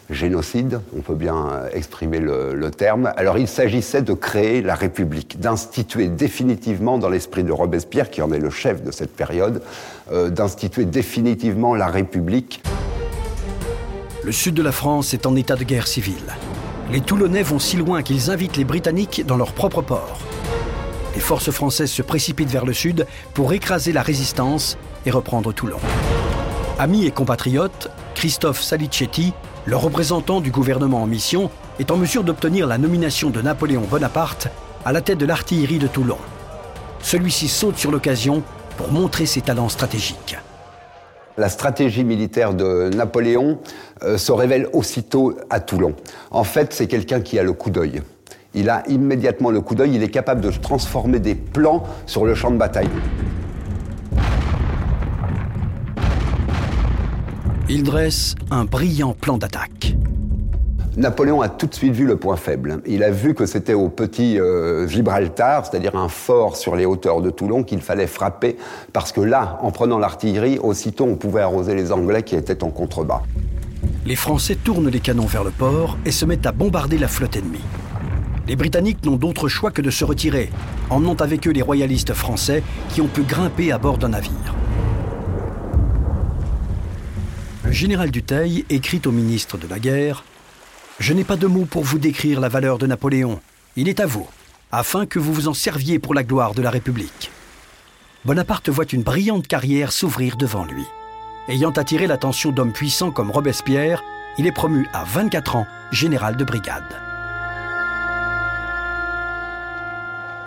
Génocide, 0.09 0.81
on 0.95 1.01
peut 1.01 1.15
bien 1.15 1.63
exprimer 1.73 2.19
le, 2.19 2.53
le 2.53 2.71
terme. 2.71 3.11
Alors 3.15 3.37
il 3.37 3.47
s'agissait 3.47 4.01
de 4.01 4.13
créer 4.13 4.61
la 4.61 4.75
République, 4.75 5.39
d'instituer 5.39 6.09
définitivement, 6.09 6.97
dans 6.97 7.09
l'esprit 7.09 7.43
de 7.43 7.51
Robespierre, 7.51 8.11
qui 8.11 8.21
en 8.21 8.31
est 8.31 8.39
le 8.39 8.51
chef 8.51 8.83
de 8.83 8.91
cette 8.91 9.15
période, 9.15 9.61
euh, 10.11 10.29
d'instituer 10.29 10.85
définitivement 10.85 11.75
la 11.75 11.87
République. 11.87 12.61
Le 14.23 14.31
sud 14.31 14.53
de 14.53 14.61
la 14.61 14.71
France 14.71 15.13
est 15.13 15.25
en 15.25 15.35
état 15.35 15.55
de 15.55 15.63
guerre 15.63 15.87
civile 15.87 16.35
les 16.91 17.01
Toulonnais 17.01 17.43
vont 17.43 17.59
si 17.59 17.77
loin 17.77 18.03
qu'ils 18.03 18.29
invitent 18.29 18.57
les 18.57 18.65
Britanniques 18.65 19.25
dans 19.25 19.37
leur 19.37 19.53
propre 19.53 19.81
port. 19.81 20.17
Les 21.15 21.21
forces 21.21 21.51
françaises 21.51 21.91
se 21.91 22.01
précipitent 22.01 22.49
vers 22.49 22.65
le 22.65 22.73
sud 22.73 23.05
pour 23.33 23.53
écraser 23.53 23.91
la 23.91 24.01
résistance 24.01 24.77
et 25.05 25.11
reprendre 25.11 25.53
Toulon. 25.53 25.79
Amis 26.79 27.05
et 27.05 27.11
compatriotes, 27.11 27.89
Christophe 28.15 28.61
Salicetti, 28.61 29.33
le 29.65 29.75
représentant 29.75 30.41
du 30.41 30.51
gouvernement 30.51 31.03
en 31.03 31.07
mission, 31.07 31.51
est 31.79 31.91
en 31.91 31.97
mesure 31.97 32.23
d'obtenir 32.23 32.67
la 32.67 32.77
nomination 32.77 33.29
de 33.29 33.41
Napoléon 33.41 33.83
Bonaparte 33.89 34.47
à 34.85 34.91
la 34.91 35.01
tête 35.01 35.19
de 35.19 35.25
l'artillerie 35.25 35.79
de 35.79 35.87
Toulon. 35.87 36.17
Celui-ci 37.01 37.47
saute 37.47 37.77
sur 37.77 37.91
l'occasion 37.91 38.43
pour 38.77 38.91
montrer 38.91 39.25
ses 39.25 39.41
talents 39.41 39.69
stratégiques. 39.69 40.37
La 41.37 41.49
stratégie 41.49 42.03
militaire 42.03 42.53
de 42.53 42.89
Napoléon 42.95 43.57
euh, 44.03 44.17
se 44.17 44.31
révèle 44.31 44.67
aussitôt 44.71 45.35
à 45.49 45.59
Toulon. 45.59 45.95
En 46.29 46.43
fait, 46.43 46.73
c'est 46.73 46.87
quelqu'un 46.87 47.21
qui 47.21 47.39
a 47.39 47.43
le 47.43 47.53
coup 47.53 47.71
d'œil. 47.71 48.01
Il 48.53 48.69
a 48.69 48.83
immédiatement 48.87 49.49
le 49.49 49.61
coup 49.61 49.73
d'œil, 49.73 49.95
il 49.95 50.03
est 50.03 50.09
capable 50.09 50.41
de 50.41 50.51
transformer 50.51 51.19
des 51.19 51.33
plans 51.33 51.83
sur 52.05 52.25
le 52.25 52.35
champ 52.35 52.51
de 52.51 52.57
bataille. 52.57 52.89
Il 57.67 57.81
dresse 57.81 58.35
un 58.51 58.65
brillant 58.65 59.13
plan 59.13 59.39
d'attaque. 59.39 59.95
Napoléon 60.95 61.41
a 61.41 61.49
tout 61.49 61.65
de 61.65 61.73
suite 61.73 61.93
vu 61.93 62.05
le 62.05 62.17
point 62.17 62.35
faible. 62.35 62.79
Il 62.85 63.03
a 63.03 63.09
vu 63.09 63.33
que 63.33 63.47
c'était 63.47 63.73
au 63.73 63.89
petit 63.89 64.39
euh, 64.39 64.87
Gibraltar, 64.87 65.65
c'est-à-dire 65.65 65.95
un 65.95 66.07
fort 66.07 66.55
sur 66.55 66.75
les 66.75 66.85
hauteurs 66.85 67.21
de 67.21 67.31
Toulon, 67.31 67.63
qu'il 67.63 67.81
fallait 67.81 68.05
frapper, 68.05 68.57
parce 68.91 69.11
que 69.11 69.19
là, 69.19 69.57
en 69.63 69.71
prenant 69.71 69.97
l'artillerie, 69.97 70.59
aussitôt 70.59 71.05
on 71.05 71.15
pouvait 71.15 71.41
arroser 71.41 71.73
les 71.73 71.91
Anglais 71.91 72.21
qui 72.21 72.35
étaient 72.35 72.63
en 72.63 72.69
contrebas. 72.69 73.23
Les 74.05 74.15
Français 74.15 74.55
tournent 74.55 74.89
les 74.89 74.99
canons 74.99 75.25
vers 75.25 75.43
le 75.43 75.49
port 75.49 75.97
et 76.05 76.11
se 76.11 76.25
mettent 76.25 76.45
à 76.45 76.51
bombarder 76.51 76.99
la 76.99 77.07
flotte 77.07 77.37
ennemie. 77.37 77.59
Les 78.47 78.55
Britanniques 78.55 79.03
n'ont 79.03 79.15
d'autre 79.15 79.47
choix 79.47 79.71
que 79.71 79.81
de 79.81 79.89
se 79.89 80.05
retirer, 80.05 80.51
emmenant 80.91 81.15
avec 81.15 81.47
eux 81.47 81.51
les 81.51 81.61
royalistes 81.63 82.13
français 82.13 82.61
qui 82.89 83.01
ont 83.01 83.07
pu 83.07 83.23
grimper 83.23 83.71
à 83.71 83.79
bord 83.79 83.97
d'un 83.97 84.09
navire. 84.09 84.53
Le 87.63 87.71
général 87.71 88.11
Dutheil 88.11 88.65
écrit 88.69 89.01
au 89.07 89.11
ministre 89.11 89.57
de 89.57 89.67
la 89.67 89.79
Guerre 89.79 90.23
je 91.03 91.11
n'ai 91.11 91.25
pas 91.25 91.35
de 91.35 91.47
mots 91.47 91.65
pour 91.65 91.83
vous 91.83 91.99
décrire 91.99 92.39
la 92.39 92.47
valeur 92.47 92.77
de 92.77 92.87
Napoléon. 92.87 93.41
Il 93.75 93.89
est 93.89 93.99
à 93.99 94.05
vous, 94.05 94.25
afin 94.71 95.05
que 95.05 95.19
vous 95.19 95.33
vous 95.33 95.49
en 95.49 95.53
serviez 95.53 95.99
pour 95.99 96.13
la 96.13 96.23
gloire 96.23 96.53
de 96.53 96.61
la 96.61 96.69
République. 96.69 97.29
Bonaparte 98.23 98.69
voit 98.69 98.85
une 98.89 99.03
brillante 99.03 99.45
carrière 99.45 99.91
s'ouvrir 99.91 100.37
devant 100.37 100.63
lui. 100.63 100.85
Ayant 101.49 101.71
attiré 101.71 102.07
l'attention 102.07 102.51
d'hommes 102.51 102.71
puissants 102.71 103.11
comme 103.11 103.31
Robespierre, 103.31 104.01
il 104.37 104.47
est 104.47 104.53
promu 104.53 104.87
à 104.93 105.03
24 105.03 105.57
ans 105.57 105.67
général 105.91 106.37
de 106.37 106.45
brigade. 106.45 106.95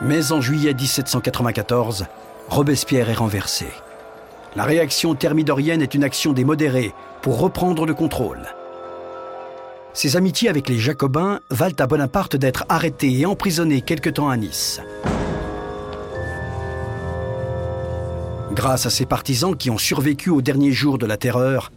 Mais 0.00 0.32
en 0.32 0.40
juillet 0.40 0.72
1794, 0.72 2.06
Robespierre 2.48 3.10
est 3.10 3.12
renversé. 3.12 3.66
La 4.54 4.64
réaction 4.64 5.14
thermidorienne 5.14 5.82
est 5.82 5.92
une 5.92 6.04
action 6.04 6.32
des 6.32 6.46
modérés 6.46 6.94
pour 7.20 7.40
reprendre 7.40 7.84
le 7.84 7.92
contrôle. 7.92 8.55
Ses 9.96 10.18
amitiés 10.18 10.50
avec 10.50 10.68
les 10.68 10.78
Jacobins 10.78 11.40
valent 11.48 11.74
à 11.78 11.86
Bonaparte 11.86 12.36
d'être 12.36 12.66
arrêté 12.68 13.18
et 13.18 13.24
emprisonné 13.24 13.80
quelque 13.80 14.10
temps 14.10 14.28
à 14.28 14.36
Nice. 14.36 14.82
Grâce 18.52 18.84
à 18.84 18.90
ses 18.90 19.06
partisans 19.06 19.56
qui 19.56 19.70
ont 19.70 19.78
survécu 19.78 20.28
aux 20.28 20.42
derniers 20.42 20.72
jours 20.72 20.98
de 20.98 21.06
la 21.06 21.16
terreur, 21.16 21.72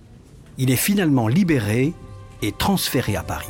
il 0.58 0.70
est 0.70 0.76
finalement 0.76 1.30
libéré 1.30 1.94
et 2.42 2.52
transféré 2.52 3.16
à 3.16 3.24
Paris. 3.24 3.48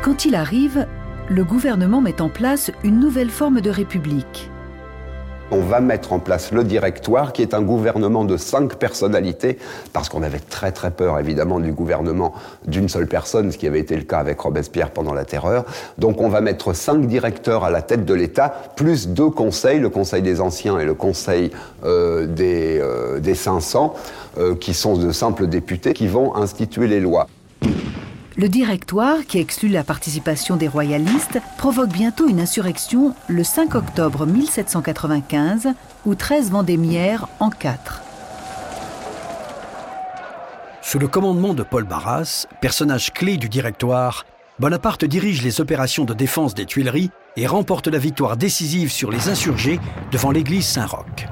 Quand 0.00 0.24
il 0.24 0.34
arrive, 0.34 0.86
le 1.28 1.44
gouvernement 1.44 2.00
met 2.00 2.22
en 2.22 2.30
place 2.30 2.70
une 2.84 2.98
nouvelle 2.98 3.30
forme 3.30 3.60
de 3.60 3.68
république. 3.68 4.50
On 5.52 5.60
va 5.60 5.80
mettre 5.80 6.12
en 6.12 6.18
place 6.20 6.52
le 6.52 6.62
directoire, 6.62 7.32
qui 7.32 7.42
est 7.42 7.54
un 7.54 7.62
gouvernement 7.62 8.24
de 8.24 8.36
cinq 8.36 8.76
personnalités, 8.76 9.58
parce 9.92 10.08
qu'on 10.08 10.22
avait 10.22 10.38
très 10.38 10.70
très 10.70 10.90
peur 10.90 11.18
évidemment 11.18 11.58
du 11.58 11.72
gouvernement 11.72 12.34
d'une 12.66 12.88
seule 12.88 13.06
personne, 13.06 13.50
ce 13.50 13.58
qui 13.58 13.66
avait 13.66 13.80
été 13.80 13.96
le 13.96 14.02
cas 14.02 14.18
avec 14.18 14.38
Robespierre 14.40 14.90
pendant 14.90 15.12
la 15.12 15.24
Terreur. 15.24 15.64
Donc 15.98 16.20
on 16.20 16.28
va 16.28 16.40
mettre 16.40 16.72
cinq 16.72 17.06
directeurs 17.06 17.64
à 17.64 17.70
la 17.70 17.82
tête 17.82 18.04
de 18.04 18.14
l'État, 18.14 18.54
plus 18.76 19.08
deux 19.08 19.30
conseils, 19.30 19.80
le 19.80 19.88
Conseil 19.88 20.22
des 20.22 20.40
Anciens 20.40 20.78
et 20.78 20.84
le 20.84 20.94
Conseil 20.94 21.50
euh, 21.84 22.26
des, 22.26 22.78
euh, 22.80 23.18
des 23.18 23.34
500, 23.34 23.94
euh, 24.38 24.54
qui 24.54 24.74
sont 24.74 24.96
de 24.96 25.10
simples 25.10 25.46
députés, 25.46 25.94
qui 25.94 26.06
vont 26.06 26.36
instituer 26.36 26.86
les 26.86 27.00
lois. 27.00 27.26
Le 28.36 28.48
directoire, 28.48 29.26
qui 29.26 29.38
exclut 29.38 29.68
la 29.68 29.82
participation 29.82 30.56
des 30.56 30.68
royalistes, 30.68 31.40
provoque 31.58 31.90
bientôt 31.90 32.28
une 32.28 32.40
insurrection 32.40 33.14
le 33.26 33.42
5 33.42 33.74
octobre 33.74 34.24
1795, 34.24 35.68
où 36.06 36.14
13 36.14 36.50
vendémiaires 36.50 37.26
en 37.40 37.50
4. 37.50 38.02
Sous 40.80 40.98
le 41.00 41.08
commandement 41.08 41.54
de 41.54 41.64
Paul 41.64 41.84
Barras, 41.84 42.46
personnage 42.60 43.12
clé 43.12 43.36
du 43.36 43.48
directoire, 43.48 44.24
Bonaparte 44.60 45.04
dirige 45.04 45.42
les 45.42 45.60
opérations 45.60 46.04
de 46.04 46.14
défense 46.14 46.54
des 46.54 46.66
Tuileries 46.66 47.10
et 47.36 47.46
remporte 47.46 47.88
la 47.88 47.98
victoire 47.98 48.36
décisive 48.36 48.92
sur 48.92 49.10
les 49.10 49.28
insurgés 49.28 49.80
devant 50.12 50.30
l'église 50.30 50.66
Saint-Roch. 50.66 51.26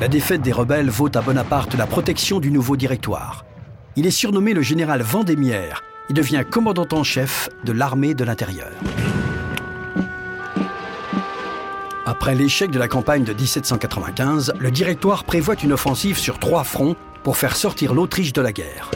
La 0.00 0.08
défaite 0.08 0.42
des 0.42 0.52
rebelles 0.52 0.90
vaut 0.90 1.14
à 1.14 1.20
Bonaparte 1.20 1.74
la 1.74 1.86
protection 1.86 2.40
du 2.40 2.50
nouveau 2.50 2.76
directoire. 2.76 3.44
Il 3.96 4.06
est 4.06 4.12
surnommé 4.12 4.54
le 4.54 4.62
général 4.62 5.02
Vendémiaire 5.02 5.82
et 6.08 6.12
devient 6.12 6.44
commandant 6.48 6.86
en 6.92 7.02
chef 7.02 7.48
de 7.64 7.72
l'armée 7.72 8.14
de 8.14 8.22
l'intérieur. 8.22 8.70
Après 12.06 12.36
l'échec 12.36 12.70
de 12.70 12.78
la 12.78 12.86
campagne 12.86 13.24
de 13.24 13.32
1795, 13.32 14.54
le 14.58 14.70
directoire 14.70 15.24
prévoit 15.24 15.56
une 15.62 15.72
offensive 15.72 16.18
sur 16.18 16.38
trois 16.38 16.62
fronts 16.62 16.94
pour 17.24 17.36
faire 17.36 17.56
sortir 17.56 17.92
l'Autriche 17.92 18.32
de 18.32 18.40
la 18.40 18.52
guerre. 18.52 18.90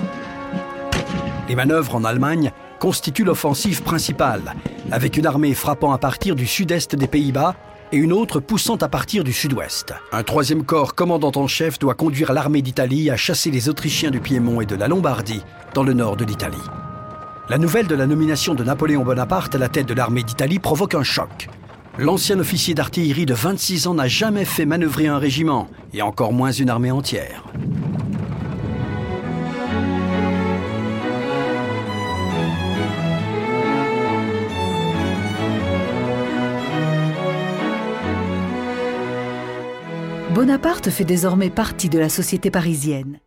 Les 1.48 1.56
manœuvres 1.56 1.96
en 1.96 2.04
Allemagne 2.04 2.52
constituent 2.78 3.24
l'offensive 3.24 3.82
principale, 3.82 4.54
avec 4.90 5.16
une 5.16 5.26
armée 5.26 5.54
frappant 5.54 5.92
à 5.92 5.98
partir 5.98 6.36
du 6.36 6.46
sud-est 6.46 6.94
des 6.94 7.08
Pays-Bas 7.08 7.56
et 7.92 7.96
une 7.96 8.12
autre 8.12 8.40
poussant 8.40 8.76
à 8.76 8.88
partir 8.88 9.24
du 9.24 9.32
sud-ouest. 9.32 9.94
Un 10.12 10.22
troisième 10.22 10.64
corps 10.64 10.94
commandant 10.94 11.32
en 11.36 11.46
chef 11.46 11.78
doit 11.78 11.94
conduire 11.94 12.32
l'armée 12.32 12.62
d'Italie 12.62 13.10
à 13.10 13.16
chasser 13.16 13.50
les 13.50 13.68
Autrichiens 13.68 14.10
du 14.10 14.20
Piémont 14.20 14.60
et 14.60 14.66
de 14.66 14.74
la 14.74 14.88
Lombardie 14.88 15.42
dans 15.74 15.82
le 15.82 15.92
nord 15.92 16.16
de 16.16 16.24
l'Italie. 16.24 16.56
La 17.48 17.58
nouvelle 17.58 17.86
de 17.86 17.94
la 17.94 18.06
nomination 18.06 18.54
de 18.54 18.64
Napoléon 18.64 19.04
Bonaparte 19.04 19.54
à 19.54 19.58
la 19.58 19.68
tête 19.68 19.86
de 19.86 19.94
l'armée 19.94 20.22
d'Italie 20.22 20.58
provoque 20.58 20.94
un 20.94 21.02
choc. 21.02 21.48
L'ancien 21.98 22.40
officier 22.40 22.74
d'artillerie 22.74 23.26
de 23.26 23.34
26 23.34 23.86
ans 23.86 23.94
n'a 23.94 24.08
jamais 24.08 24.44
fait 24.44 24.64
manœuvrer 24.64 25.06
un 25.06 25.18
régiment, 25.18 25.68
et 25.92 26.02
encore 26.02 26.32
moins 26.32 26.50
une 26.50 26.70
armée 26.70 26.90
entière. 26.90 27.44
Bonaparte 40.34 40.90
fait 40.90 41.04
désormais 41.04 41.48
partie 41.48 41.88
de 41.88 41.96
la 41.96 42.08
société 42.08 42.50
parisienne. 42.50 43.20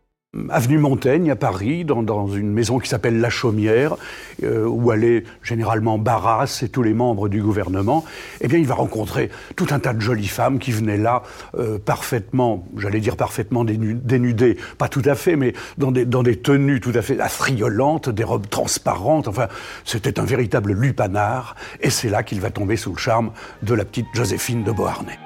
Avenue 0.50 0.76
Montaigne 0.76 1.30
à 1.30 1.36
Paris, 1.36 1.86
dans, 1.86 2.26
une 2.26 2.52
maison 2.52 2.78
qui 2.78 2.86
s'appelle 2.86 3.18
La 3.18 3.30
Chaumière, 3.30 3.96
euh, 4.42 4.66
où 4.66 4.90
allaient 4.90 5.24
généralement 5.42 5.96
Barras 5.96 6.60
et 6.62 6.68
tous 6.68 6.82
les 6.82 6.92
membres 6.92 7.30
du 7.30 7.40
gouvernement, 7.40 8.04
eh 8.42 8.48
bien 8.48 8.58
il 8.58 8.66
va 8.66 8.74
rencontrer 8.74 9.30
tout 9.56 9.68
un 9.70 9.78
tas 9.78 9.94
de 9.94 10.02
jolies 10.02 10.28
femmes 10.28 10.58
qui 10.58 10.70
venaient 10.70 10.98
là 10.98 11.22
euh, 11.58 11.78
parfaitement, 11.78 12.68
j'allais 12.76 13.00
dire 13.00 13.16
parfaitement 13.16 13.64
dénudées, 13.64 14.58
pas 14.76 14.90
tout 14.90 15.02
à 15.06 15.14
fait, 15.14 15.36
mais 15.36 15.54
dans 15.78 15.90
des, 15.90 16.04
dans 16.04 16.22
des 16.22 16.36
tenues 16.36 16.80
tout 16.80 16.92
à 16.94 17.00
fait 17.00 17.18
affriolantes, 17.18 18.10
des 18.10 18.24
robes 18.24 18.50
transparentes, 18.50 19.28
enfin 19.28 19.48
c'était 19.86 20.20
un 20.20 20.24
véritable 20.26 20.74
lupanar, 20.74 21.56
et 21.80 21.88
c'est 21.88 22.10
là 22.10 22.22
qu'il 22.22 22.42
va 22.42 22.50
tomber 22.50 22.76
sous 22.76 22.92
le 22.92 22.98
charme 22.98 23.30
de 23.62 23.72
la 23.72 23.86
petite 23.86 24.08
Joséphine 24.12 24.62
de 24.62 24.72
Beauharnais. 24.72 25.18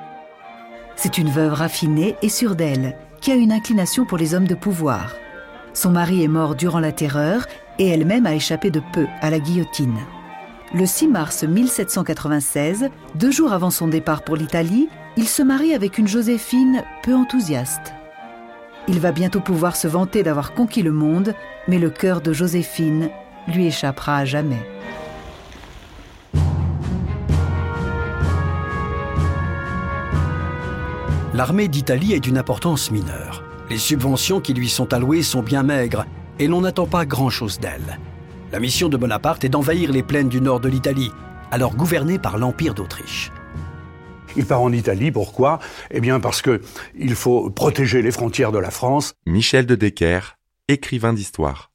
C'est 0.97 1.19
une 1.19 1.31
veuve 1.31 1.53
raffinée 1.53 2.17
et 2.23 2.29
sûre 2.29 2.55
d'elle, 2.55 2.97
qui 3.21 3.33
a 3.33 3.35
une 3.35 3.53
inclination 3.53 4.05
pour 4.05 4.19
les 4.19 4.35
hommes 4.35 4.47
de 4.47 4.55
pouvoir. 4.55 5.15
Son 5.75 5.91
mari 5.91 6.23
est 6.23 6.29
mort 6.29 6.55
durant 6.55 6.81
la 6.81 6.93
terreur 6.93 7.47
et 7.79 7.89
elle-même 7.89 8.27
a 8.27 8.35
échappé 8.35 8.71
de 8.71 8.83
peu 8.93 9.07
à 9.21 9.31
la 9.31 9.39
guillotine. 9.39 9.99
Le 10.75 10.87
6 10.87 11.09
mars 11.09 11.45
1796, 11.45 12.89
deux 13.15 13.31
jours 13.31 13.53
avant 13.53 13.71
son 13.71 13.89
départ 13.89 14.23
pour 14.23 14.37
l'Italie, 14.37 14.89
il 15.17 15.29
se 15.29 15.43
marie 15.43 15.75
avec 15.75 15.99
une 15.99 16.09
Joséphine 16.09 16.83
peu 17.03 17.15
enthousiaste. 17.15 17.93
Il 18.89 18.99
va 18.99 19.13
bientôt 19.13 19.41
pouvoir 19.41 19.77
se 19.77 19.87
vanter 19.87 20.23
d'avoir 20.23 20.55
conquis 20.55 20.83
le 20.83 20.93
monde, 20.93 21.35
mais 21.69 21.79
le 21.79 21.91
cœur 21.91 22.21
de 22.21 22.33
Joséphine 22.33 23.11
lui 23.49 23.67
échappera 23.67 24.19
à 24.19 24.25
jamais. 24.25 24.67
L'armée 31.35 31.69
d'Italie 31.69 32.13
est 32.13 32.21
d'une 32.21 32.37
importance 32.37 32.91
mineure. 32.91 33.43
Les 33.71 33.79
subventions 33.79 34.41
qui 34.41 34.53
lui 34.53 34.69
sont 34.69 34.93
allouées 34.93 35.23
sont 35.23 35.43
bien 35.43 35.63
maigres 35.63 36.05
et 36.39 36.47
l'on 36.47 36.61
n'attend 36.61 36.87
pas 36.87 37.07
grand-chose 37.07 37.59
d'elle. 37.59 37.99
La 38.53 38.61
mission 38.61 38.91
de 38.91 38.99
Bonaparte 38.99 39.43
est 39.43 39.49
d'envahir 39.49 39.93
les 39.93 40.03
plaines 40.03 40.29
du 40.29 40.43
nord 40.43 40.61
de 40.61 40.69
l'Italie, 40.69 41.11
alors 41.51 41.75
gouvernée 41.75 42.19
par 42.19 42.37
l'Empire 42.37 42.75
d'Autriche. 42.75 43.33
Il 44.37 44.45
part 44.45 44.61
en 44.61 44.73
Italie, 44.73 45.11
pourquoi? 45.11 45.59
Eh 45.91 46.01
bien 46.01 46.21
parce 46.21 46.43
que 46.43 46.61
il 46.99 47.15
faut 47.15 47.49
protéger 47.49 48.03
les 48.03 48.13
frontières 48.13 48.53
de 48.53 48.59
la 48.59 48.71
France. 48.71 49.15
Michel 49.25 49.65
de 49.65 49.75
Decker, 49.75 50.37
écrivain 50.69 51.15
d'histoire. 51.15 51.72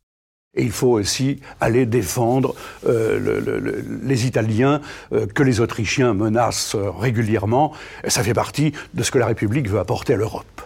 Et 0.57 0.63
il 0.63 0.71
faut 0.71 0.89
aussi 0.89 1.39
aller 1.61 1.85
défendre 1.85 2.55
euh, 2.87 3.19
le, 3.19 3.39
le, 3.39 3.85
les 4.03 4.25
Italiens 4.25 4.81
euh, 5.13 5.27
que 5.27 5.43
les 5.43 5.61
Autrichiens 5.61 6.13
menacent 6.15 6.75
euh, 6.75 6.89
régulièrement. 6.89 7.73
Ça 8.07 8.23
fait 8.23 8.33
partie 8.33 8.73
de 8.95 9.03
ce 9.03 9.11
que 9.11 9.19
la 9.19 9.27
République 9.27 9.69
veut 9.69 9.79
apporter 9.79 10.15
à 10.15 10.17
l'Europe. 10.17 10.61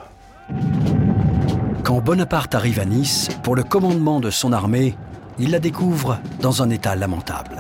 Quand 1.84 2.00
Bonaparte 2.00 2.56
arrive 2.56 2.80
à 2.80 2.86
Nice, 2.86 3.28
pour 3.44 3.56
le 3.56 3.64
commandement 3.64 4.22
de 4.22 4.30
son 4.30 4.54
armée, 4.54 4.96
il 5.40 5.52
la 5.52 5.60
découvre 5.60 6.20
dans 6.40 6.64
un 6.64 6.70
état 6.70 6.96
lamentable. 6.96 7.58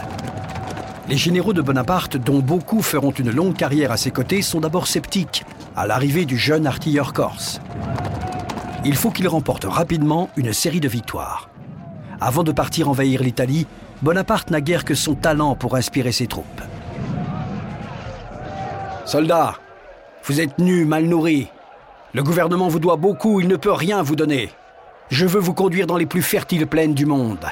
Les 1.10 1.18
généraux 1.18 1.52
de 1.52 1.62
Bonaparte, 1.62 2.16
dont 2.16 2.40
beaucoup 2.40 2.82
feront 2.82 3.12
une 3.12 3.32
longue 3.32 3.56
carrière 3.56 3.92
à 3.92 3.98
ses 3.98 4.12
côtés, 4.12 4.42
sont 4.42 4.62
d'abord 4.62 4.88
sceptiques 4.88 5.44
à 5.76 5.86
l'arrivée 5.86 6.24
du 6.24 6.38
jeune 6.38 6.66
artilleur 6.66 7.12
corse. 7.12 7.60
Il 8.86 8.96
faut 8.96 9.12
qu'il 9.12 9.28
remporte 9.28 9.66
rapidement 9.66 10.30
une 10.38 10.54
série 10.54 10.80
de 10.80 10.88
victoires. 10.88 11.51
Avant 12.22 12.44
de 12.44 12.52
partir 12.52 12.88
envahir 12.88 13.24
l'Italie, 13.24 13.66
Bonaparte 14.04 14.52
n'a 14.52 14.62
guère 14.62 14.86
que 14.86 14.94
son 14.94 15.16
talent 15.16 15.56
pour 15.56 15.76
inspirer 15.76 16.12
ses 16.12 16.28
troupes. 16.28 16.62
Soldats, 19.06 19.56
vous 20.24 20.40
êtes 20.40 20.60
nus, 20.60 20.86
mal 20.86 21.06
nourris. 21.06 21.48
Le 22.14 22.22
gouvernement 22.22 22.68
vous 22.68 22.80
doit 22.80 22.96
beaucoup, 22.96 23.40
il 23.42 23.48
ne 23.48 23.56
peut 23.56 23.72
rien 23.72 24.04
vous 24.04 24.16
donner. 24.16 24.52
Je 25.10 25.26
veux 25.26 25.40
vous 25.40 25.56
conduire 25.56 25.88
dans 25.88 25.98
les 25.98 26.06
plus 26.06 26.22
fertiles 26.22 26.68
plaines 26.68 26.94
du 26.94 27.08
monde. 27.08 27.46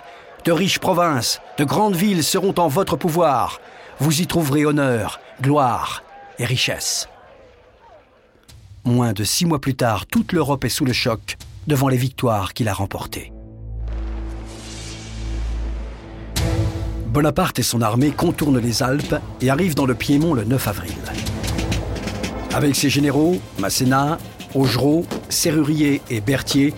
De 0.46 0.52
riches 0.52 0.80
provinces, 0.80 1.42
de 1.58 1.64
grandes 1.64 1.96
villes 1.96 2.24
seront 2.24 2.54
en 2.60 2.68
votre 2.68 2.96
pouvoir. 2.96 3.60
Vous 4.00 4.22
y 4.22 4.28
trouverez 4.28 4.66
honneur, 4.66 5.20
gloire 5.42 6.04
et 6.38 6.46
richesse. 6.46 7.10
Moins 8.86 9.14
de 9.14 9.24
six 9.24 9.46
mois 9.46 9.60
plus 9.60 9.76
tard, 9.76 10.06
toute 10.06 10.32
l'Europe 10.32 10.64
est 10.64 10.70
sous 10.70 10.86
le 10.86 10.94
choc 10.94 11.38
devant 11.68 11.90
les 11.90 11.98
victoires 11.98 12.54
qu'il 12.54 12.70
a 12.70 12.74
remportées. 12.74 13.34
Bonaparte 17.12 17.58
et 17.58 17.64
son 17.64 17.82
armée 17.82 18.12
contournent 18.12 18.60
les 18.60 18.84
Alpes 18.84 19.16
et 19.42 19.50
arrivent 19.50 19.74
dans 19.74 19.88
le 19.88 19.96
Piémont 19.96 20.36
le 20.36 20.44
9 20.44 20.68
avril. 20.68 20.94
Avec 22.54 22.76
ses 22.76 22.90
généraux, 22.92 23.38
Masséna, 23.58 24.20
Augereau, 24.54 25.06
Serrurier 25.28 26.04
et 26.12 26.22
Berthier, 26.22 26.72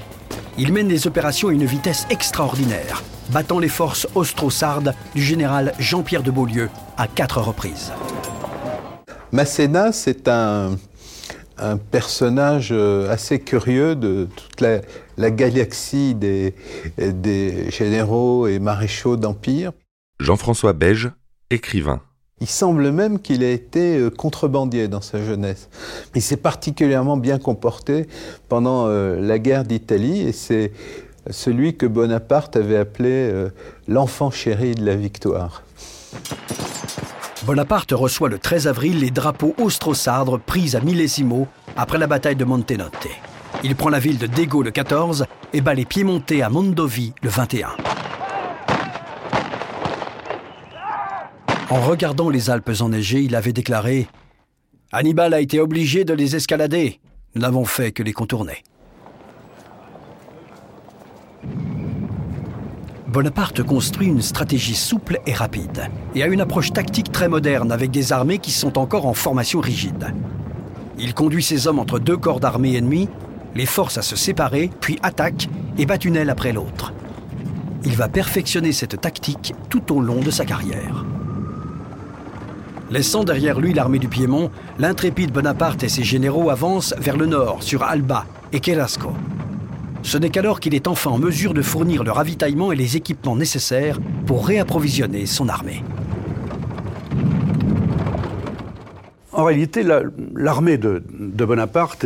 il 0.57 0.71
mène 0.71 0.87
les 0.87 1.05
opérations 1.05 1.49
à 1.49 1.51
une 1.51 1.65
vitesse 1.65 2.07
extraordinaire, 2.09 3.03
battant 3.31 3.59
les 3.59 3.67
forces 3.67 4.07
austro-sardes 4.15 4.93
du 5.15 5.21
général 5.21 5.73
Jean-Pierre 5.79 6.23
de 6.23 6.31
Beaulieu 6.31 6.69
à 6.97 7.07
quatre 7.07 7.41
reprises. 7.41 7.91
Masséna, 9.33 9.91
c'est 9.91 10.29
un, 10.29 10.77
personnage 11.91 12.71
assez 12.71 13.39
curieux 13.39 13.95
de 13.95 14.29
toute 14.33 14.61
la, 14.61 14.79
la 15.17 15.29
galaxie 15.29 16.15
des 16.15 16.55
généraux 17.69 18.47
et 18.47 18.59
maréchaux 18.59 19.17
d'Empire. 19.17 19.73
Jean-François 20.21 20.73
Beige, 20.73 21.09
écrivain. 21.49 21.99
Il 22.41 22.47
semble 22.47 22.91
même 22.91 23.19
qu'il 23.19 23.43
ait 23.43 23.53
été 23.53 23.97
euh, 23.97 24.09
contrebandier 24.09 24.87
dans 24.87 25.01
sa 25.01 25.23
jeunesse. 25.23 25.69
Il 26.15 26.21
s'est 26.21 26.37
particulièrement 26.37 27.17
bien 27.17 27.39
comporté 27.39 28.07
pendant 28.47 28.87
euh, 28.87 29.19
la 29.19 29.39
guerre 29.39 29.63
d'Italie 29.63 30.21
et 30.21 30.31
c'est 30.31 30.71
celui 31.29 31.75
que 31.75 31.85
Bonaparte 31.85 32.55
avait 32.55 32.77
appelé 32.77 33.09
euh, 33.09 33.49
l'enfant 33.87 34.31
chéri 34.31 34.75
de 34.75 34.85
la 34.85 34.95
victoire. 34.95 35.63
Bonaparte 37.45 37.91
reçoit 37.91 38.29
le 38.29 38.37
13 38.37 38.67
avril 38.67 38.99
les 38.99 39.11
drapeaux 39.11 39.55
austro-sardres 39.59 40.39
pris 40.39 40.75
à 40.75 40.81
Millesimo 40.81 41.47
après 41.75 41.97
la 41.97 42.05
bataille 42.05 42.35
de 42.35 42.45
Montenotte. 42.45 43.07
Il 43.63 43.75
prend 43.75 43.89
la 43.89 43.99
ville 43.99 44.19
de 44.19 44.27
Dego 44.27 44.61
le 44.61 44.71
14 44.71 45.25
et 45.53 45.61
bat 45.61 45.73
les 45.73 45.85
Piémontais 45.85 46.43
à 46.43 46.49
Mondovi 46.49 47.13
le 47.23 47.29
21. 47.29 47.69
En 51.71 51.79
regardant 51.79 52.29
les 52.29 52.49
Alpes 52.49 52.81
enneigées, 52.81 53.21
il 53.21 53.33
avait 53.33 53.53
déclaré 53.53 54.09
Hannibal 54.91 55.33
a 55.33 55.39
été 55.39 55.61
obligé 55.61 56.03
de 56.03 56.13
les 56.13 56.35
escalader. 56.35 56.99
Nous 57.33 57.41
n'avons 57.41 57.63
fait 57.63 57.93
que 57.93 58.03
les 58.03 58.11
contourner. 58.11 58.61
Bonaparte 63.07 63.63
construit 63.63 64.07
une 64.07 64.21
stratégie 64.21 64.75
souple 64.75 65.21
et 65.25 65.33
rapide, 65.33 65.87
et 66.13 66.23
a 66.23 66.27
une 66.27 66.41
approche 66.41 66.73
tactique 66.73 67.09
très 67.09 67.29
moderne 67.29 67.71
avec 67.71 67.89
des 67.89 68.11
armées 68.11 68.39
qui 68.39 68.51
sont 68.51 68.77
encore 68.77 69.05
en 69.05 69.13
formation 69.13 69.61
rigide. 69.61 70.13
Il 70.99 71.13
conduit 71.13 71.41
ses 71.41 71.67
hommes 71.67 71.79
entre 71.79 71.99
deux 71.99 72.17
corps 72.17 72.41
d'armée 72.41 72.75
ennemies, 72.75 73.07
les 73.55 73.65
force 73.65 73.97
à 73.97 74.01
se 74.01 74.17
séparer, 74.17 74.69
puis 74.81 74.99
attaque 75.03 75.47
et 75.77 75.85
bat 75.85 75.95
une 76.03 76.17
aile 76.17 76.31
après 76.31 76.51
l'autre. 76.51 76.91
Il 77.85 77.95
va 77.95 78.09
perfectionner 78.09 78.73
cette 78.73 78.99
tactique 78.99 79.53
tout 79.69 79.93
au 79.93 80.01
long 80.01 80.19
de 80.19 80.31
sa 80.31 80.43
carrière. 80.43 81.05
Laissant 82.91 83.23
derrière 83.23 83.61
lui 83.61 83.73
l'armée 83.73 83.99
du 83.99 84.09
Piémont, 84.09 84.51
l'intrépide 84.77 85.31
Bonaparte 85.31 85.81
et 85.81 85.87
ses 85.87 86.03
généraux 86.03 86.49
avancent 86.49 86.93
vers 86.97 87.15
le 87.15 87.25
nord, 87.25 87.63
sur 87.63 87.83
Alba 87.83 88.25
et 88.51 88.59
Kerasco. 88.59 89.13
Ce 90.03 90.17
n'est 90.17 90.29
qu'alors 90.29 90.59
qu'il 90.59 90.75
est 90.75 90.89
enfin 90.89 91.11
en 91.11 91.17
mesure 91.17 91.53
de 91.53 91.61
fournir 91.61 92.03
le 92.03 92.11
ravitaillement 92.11 92.73
et 92.73 92.75
les 92.75 92.97
équipements 92.97 93.37
nécessaires 93.37 93.97
pour 94.25 94.45
réapprovisionner 94.45 95.25
son 95.25 95.47
armée. 95.47 95.85
En 99.31 99.45
réalité, 99.45 99.85
l'armée 100.35 100.77
de, 100.77 101.01
Bonaparte 101.09 102.05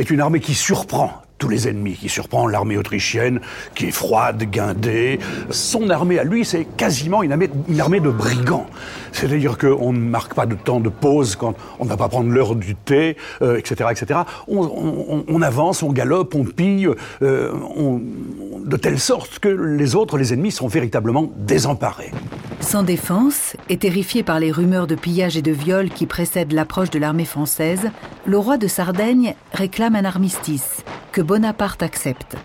est 0.00 0.10
une 0.10 0.20
armée 0.20 0.40
qui 0.40 0.54
surprend 0.54 1.22
tous 1.40 1.48
les 1.48 1.66
ennemis, 1.68 1.94
qui 1.94 2.08
surprend 2.08 2.46
l'armée 2.46 2.76
autrichienne, 2.76 3.40
qui 3.74 3.86
est 3.86 3.90
froide, 3.90 4.44
guindée. 4.44 5.18
Son 5.48 5.90
armée 5.90 6.18
à 6.18 6.24
lui, 6.24 6.44
c'est 6.44 6.64
quasiment 6.76 7.24
une 7.24 7.32
armée, 7.32 7.50
une 7.68 7.80
armée 7.80 7.98
de 7.98 8.10
brigands. 8.10 8.66
C'est-à-dire 9.12 9.58
qu'on 9.58 9.92
ne 9.92 9.98
marque 9.98 10.34
pas 10.34 10.46
de 10.46 10.54
temps 10.54 10.80
de 10.80 10.90
pause 10.90 11.34
quand 11.34 11.54
on 11.80 11.84
ne 11.84 11.88
va 11.88 11.96
pas 11.96 12.08
prendre 12.08 12.30
l'heure 12.30 12.54
du 12.54 12.76
thé, 12.76 13.16
etc., 13.40 13.74
euh, 13.80 13.90
etc. 13.90 14.20
On, 14.46 15.42
avance, 15.42 15.82
on 15.82 15.92
galope, 15.92 16.34
on 16.34 16.44
pille, 16.44 16.88
euh, 17.22 17.52
de 18.64 18.76
telle 18.76 19.00
sorte 19.00 19.38
que 19.38 19.48
les 19.48 19.96
autres, 19.96 20.18
les 20.18 20.34
ennemis, 20.34 20.52
sont 20.52 20.68
véritablement 20.68 21.32
désemparés. 21.38 22.12
Sans 22.60 22.82
défense, 22.82 23.56
et 23.70 23.78
terrifié 23.78 24.22
par 24.22 24.38
les 24.38 24.52
rumeurs 24.52 24.86
de 24.86 24.94
pillage 24.94 25.38
et 25.38 25.42
de 25.42 25.52
viol 25.52 25.88
qui 25.88 26.04
précèdent 26.04 26.52
l'approche 26.52 26.90
de 26.90 26.98
l'armée 26.98 27.24
française, 27.24 27.90
le 28.26 28.36
roi 28.36 28.58
de 28.58 28.68
Sardaigne 28.68 29.34
réclame 29.54 29.96
un 29.96 30.04
armistice 30.04 30.84
que 31.12 31.20
Bonaparte 31.20 31.82
accepte. 31.82 32.36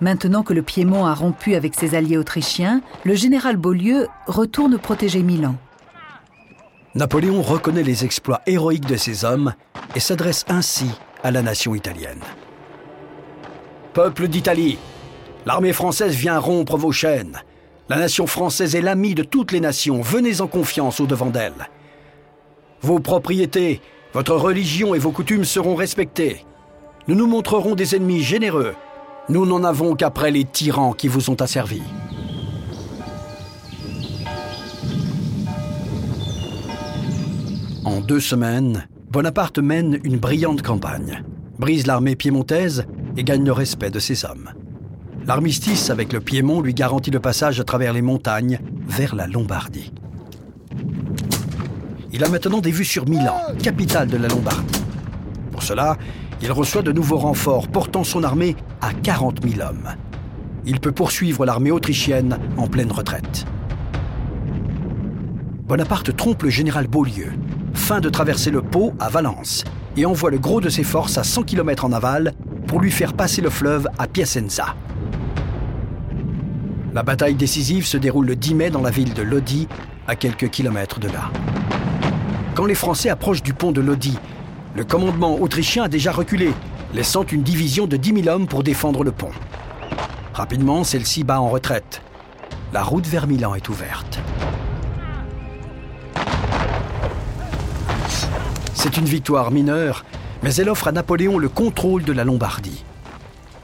Maintenant 0.00 0.42
que 0.42 0.54
le 0.54 0.62
Piémont 0.62 1.06
a 1.06 1.14
rompu 1.14 1.54
avec 1.54 1.74
ses 1.74 1.94
alliés 1.94 2.16
autrichiens, 2.16 2.80
le 3.04 3.14
général 3.14 3.56
Beaulieu 3.56 4.06
retourne 4.26 4.78
protéger 4.78 5.22
Milan. 5.22 5.56
Napoléon 6.94 7.42
reconnaît 7.42 7.82
les 7.82 8.04
exploits 8.04 8.40
héroïques 8.46 8.86
de 8.86 8.96
ses 8.96 9.24
hommes 9.24 9.54
et 9.94 10.00
s'adresse 10.00 10.44
ainsi 10.48 10.90
à 11.22 11.30
la 11.30 11.42
nation 11.42 11.74
italienne. 11.74 12.22
Peuple 13.92 14.28
d'Italie, 14.28 14.78
l'armée 15.46 15.72
française 15.72 16.14
vient 16.14 16.38
rompre 16.38 16.76
vos 16.76 16.92
chaînes. 16.92 17.42
La 17.88 17.96
nation 17.96 18.26
française 18.26 18.74
est 18.74 18.80
l'amie 18.80 19.14
de 19.14 19.22
toutes 19.22 19.52
les 19.52 19.60
nations. 19.60 20.00
Venez 20.00 20.40
en 20.40 20.46
confiance 20.46 21.00
au-devant 21.00 21.30
d'elle. 21.30 21.68
Vos 22.82 23.00
propriétés, 23.00 23.80
votre 24.12 24.36
religion 24.36 24.94
et 24.94 24.98
vos 24.98 25.10
coutumes 25.10 25.44
seront 25.44 25.74
respectées. 25.74 26.44
Nous 27.08 27.14
nous 27.14 27.26
montrerons 27.26 27.74
des 27.74 27.96
ennemis 27.96 28.20
généreux. 28.22 28.74
Nous 29.30 29.46
n'en 29.46 29.64
avons 29.64 29.94
qu'après 29.94 30.30
les 30.30 30.44
tyrans 30.44 30.92
qui 30.92 31.08
vous 31.08 31.30
ont 31.30 31.40
asservis. 31.40 31.80
En 37.86 38.02
deux 38.02 38.20
semaines, 38.20 38.86
Bonaparte 39.10 39.58
mène 39.58 39.98
une 40.04 40.18
brillante 40.18 40.60
campagne, 40.60 41.24
brise 41.58 41.86
l'armée 41.86 42.14
piémontaise 42.14 42.84
et 43.16 43.24
gagne 43.24 43.44
le 43.44 43.52
respect 43.52 43.90
de 43.90 44.00
ses 44.00 44.26
hommes. 44.26 44.50
L'armistice 45.24 45.88
avec 45.88 46.12
le 46.12 46.20
Piémont 46.20 46.60
lui 46.60 46.74
garantit 46.74 47.10
le 47.10 47.20
passage 47.20 47.58
à 47.58 47.64
travers 47.64 47.94
les 47.94 48.02
montagnes 48.02 48.60
vers 48.86 49.14
la 49.14 49.26
Lombardie. 49.26 49.94
Il 52.12 52.22
a 52.22 52.28
maintenant 52.28 52.60
des 52.60 52.70
vues 52.70 52.84
sur 52.84 53.08
Milan, 53.08 53.40
capitale 53.62 54.08
de 54.08 54.18
la 54.18 54.28
Lombardie. 54.28 54.82
Pour 55.52 55.62
cela, 55.62 55.96
il 56.40 56.52
reçoit 56.52 56.82
de 56.82 56.92
nouveaux 56.92 57.18
renforts, 57.18 57.68
portant 57.68 58.04
son 58.04 58.22
armée 58.22 58.56
à 58.80 58.92
40 58.92 59.40
000 59.46 59.60
hommes. 59.68 59.88
Il 60.64 60.80
peut 60.80 60.92
poursuivre 60.92 61.44
l'armée 61.44 61.70
autrichienne 61.70 62.38
en 62.56 62.66
pleine 62.66 62.92
retraite. 62.92 63.46
Bonaparte 65.66 66.14
trompe 66.16 66.44
le 66.44 66.50
général 66.50 66.86
Beaulieu, 66.86 67.32
fin 67.74 68.00
de 68.00 68.08
traverser 68.08 68.50
le 68.50 68.62
Pô 68.62 68.94
à 69.00 69.08
Valence, 69.08 69.64
et 69.96 70.06
envoie 70.06 70.30
le 70.30 70.38
gros 70.38 70.60
de 70.60 70.68
ses 70.68 70.84
forces 70.84 71.18
à 71.18 71.24
100 71.24 71.42
km 71.42 71.84
en 71.84 71.92
aval 71.92 72.32
pour 72.66 72.80
lui 72.80 72.90
faire 72.90 73.14
passer 73.14 73.42
le 73.42 73.50
fleuve 73.50 73.88
à 73.98 74.06
Piacenza. 74.06 74.76
La 76.94 77.02
bataille 77.02 77.34
décisive 77.34 77.86
se 77.86 77.96
déroule 77.96 78.26
le 78.26 78.36
10 78.36 78.54
mai 78.54 78.70
dans 78.70 78.82
la 78.82 78.90
ville 78.90 79.12
de 79.12 79.22
Lodi, 79.22 79.68
à 80.06 80.16
quelques 80.16 80.48
kilomètres 80.48 81.00
de 81.00 81.08
là. 81.08 81.30
Quand 82.54 82.64
les 82.64 82.74
Français 82.74 83.10
approchent 83.10 83.42
du 83.42 83.52
pont 83.52 83.72
de 83.72 83.80
Lodi, 83.80 84.18
le 84.78 84.84
commandement 84.84 85.40
autrichien 85.40 85.82
a 85.82 85.88
déjà 85.88 86.12
reculé, 86.12 86.52
laissant 86.94 87.24
une 87.24 87.42
division 87.42 87.88
de 87.88 87.96
10 87.96 88.22
000 88.22 88.28
hommes 88.28 88.46
pour 88.46 88.62
défendre 88.62 89.02
le 89.02 89.10
pont. 89.10 89.32
Rapidement, 90.32 90.84
celle-ci 90.84 91.24
bat 91.24 91.40
en 91.40 91.48
retraite. 91.48 92.00
La 92.72 92.84
route 92.84 93.08
vers 93.08 93.26
Milan 93.26 93.56
est 93.56 93.68
ouverte. 93.68 94.20
C'est 98.72 98.96
une 98.96 99.06
victoire 99.06 99.50
mineure, 99.50 100.04
mais 100.44 100.54
elle 100.54 100.68
offre 100.68 100.86
à 100.86 100.92
Napoléon 100.92 101.38
le 101.38 101.48
contrôle 101.48 102.04
de 102.04 102.12
la 102.12 102.22
Lombardie. 102.22 102.84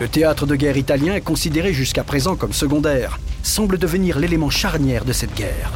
Le 0.01 0.09
théâtre 0.09 0.47
de 0.47 0.57
guerre 0.57 0.77
italien, 0.77 1.21
considéré 1.21 1.73
jusqu'à 1.73 2.03
présent 2.03 2.35
comme 2.35 2.53
secondaire, 2.53 3.21
semble 3.45 3.79
devenir 3.79 4.19
l'élément 4.19 4.51
charnière 4.51 5.05
de 5.05 5.13
cette 5.13 5.37
guerre. 5.37 5.71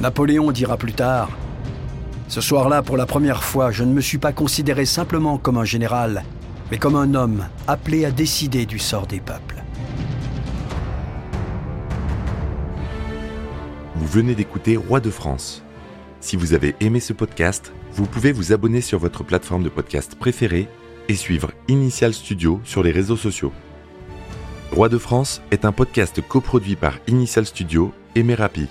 Napoléon 0.00 0.50
dira 0.50 0.76
plus 0.76 0.92
tard 0.92 1.30
Ce 2.28 2.40
soir-là, 2.40 2.82
pour 2.82 2.96
la 2.96 3.06
première 3.06 3.42
fois, 3.42 3.70
je 3.70 3.84
ne 3.84 3.92
me 3.92 4.00
suis 4.00 4.18
pas 4.18 4.32
considéré 4.32 4.84
simplement 4.84 5.38
comme 5.38 5.58
un 5.58 5.64
général, 5.64 6.24
mais 6.70 6.78
comme 6.78 6.96
un 6.96 7.14
homme 7.14 7.46
appelé 7.66 8.04
à 8.04 8.10
décider 8.10 8.66
du 8.66 8.78
sort 8.78 9.06
des 9.06 9.20
peuples. 9.20 9.62
Vous 13.96 14.06
venez 14.06 14.34
d'écouter 14.34 14.76
Roi 14.76 15.00
de 15.00 15.10
France 15.10 15.62
si 16.20 16.36
vous 16.36 16.52
avez 16.52 16.74
aimé 16.80 16.98
ce 16.98 17.12
podcast, 17.12 17.72
vous 17.92 18.06
pouvez 18.06 18.32
vous 18.32 18.52
abonner 18.52 18.80
sur 18.80 18.98
votre 18.98 19.22
plateforme 19.22 19.62
de 19.62 19.68
podcast 19.68 20.16
préférée 20.16 20.68
et 21.08 21.14
suivre 21.14 21.52
Initial 21.68 22.12
Studio 22.12 22.60
sur 22.64 22.82
les 22.82 22.90
réseaux 22.90 23.16
sociaux. 23.16 23.52
Roi 24.72 24.88
de 24.88 24.98
France 24.98 25.40
est 25.52 25.64
un 25.64 25.72
podcast 25.72 26.20
coproduit 26.26 26.76
par 26.76 26.98
Initial 27.06 27.46
Studio 27.46 27.92
et 28.16 28.24
Merapi, 28.24 28.68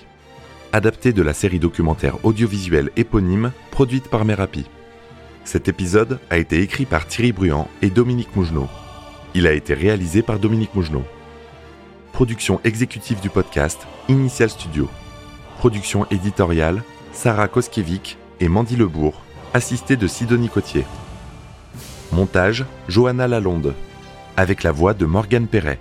adapté 0.78 1.12
de 1.12 1.24
la 1.24 1.34
série 1.34 1.58
documentaire 1.58 2.24
audiovisuelle 2.24 2.92
éponyme 2.98 3.52
produite 3.72 4.10
par 4.10 4.26
Merapi. 4.26 4.64
Cet 5.44 5.68
épisode 5.68 6.20
a 6.30 6.38
été 6.38 6.62
écrit 6.62 6.86
par 6.86 7.08
Thierry 7.08 7.32
Bruand 7.32 7.68
et 7.82 7.90
Dominique 7.90 8.36
Mougenot. 8.36 8.70
Il 9.34 9.48
a 9.48 9.54
été 9.54 9.74
réalisé 9.74 10.22
par 10.22 10.38
Dominique 10.38 10.76
Mougenot. 10.76 11.04
Production 12.14 12.62
exécutive 12.64 13.20
du 13.22 13.30
podcast 13.32 13.88
Initial 14.08 14.52
Studio. 14.52 14.88
Production 15.58 16.06
éditoriale 16.12 16.84
Sarah 17.12 17.48
Koskiewicz 17.48 18.16
et 18.40 18.48
Mandy 18.48 18.76
Lebourg, 18.76 19.24
assistée 19.56 19.96
de 19.96 20.06
Sidonie 20.06 20.50
Cotier. 20.50 20.86
Montage 22.12 22.66
Johanna 22.88 23.28
Lalonde, 23.28 23.74
avec 24.38 24.62
la 24.62 24.72
voix 24.72 24.94
de 24.94 25.08
Morgane 25.08 25.48
Perret. 25.48 25.80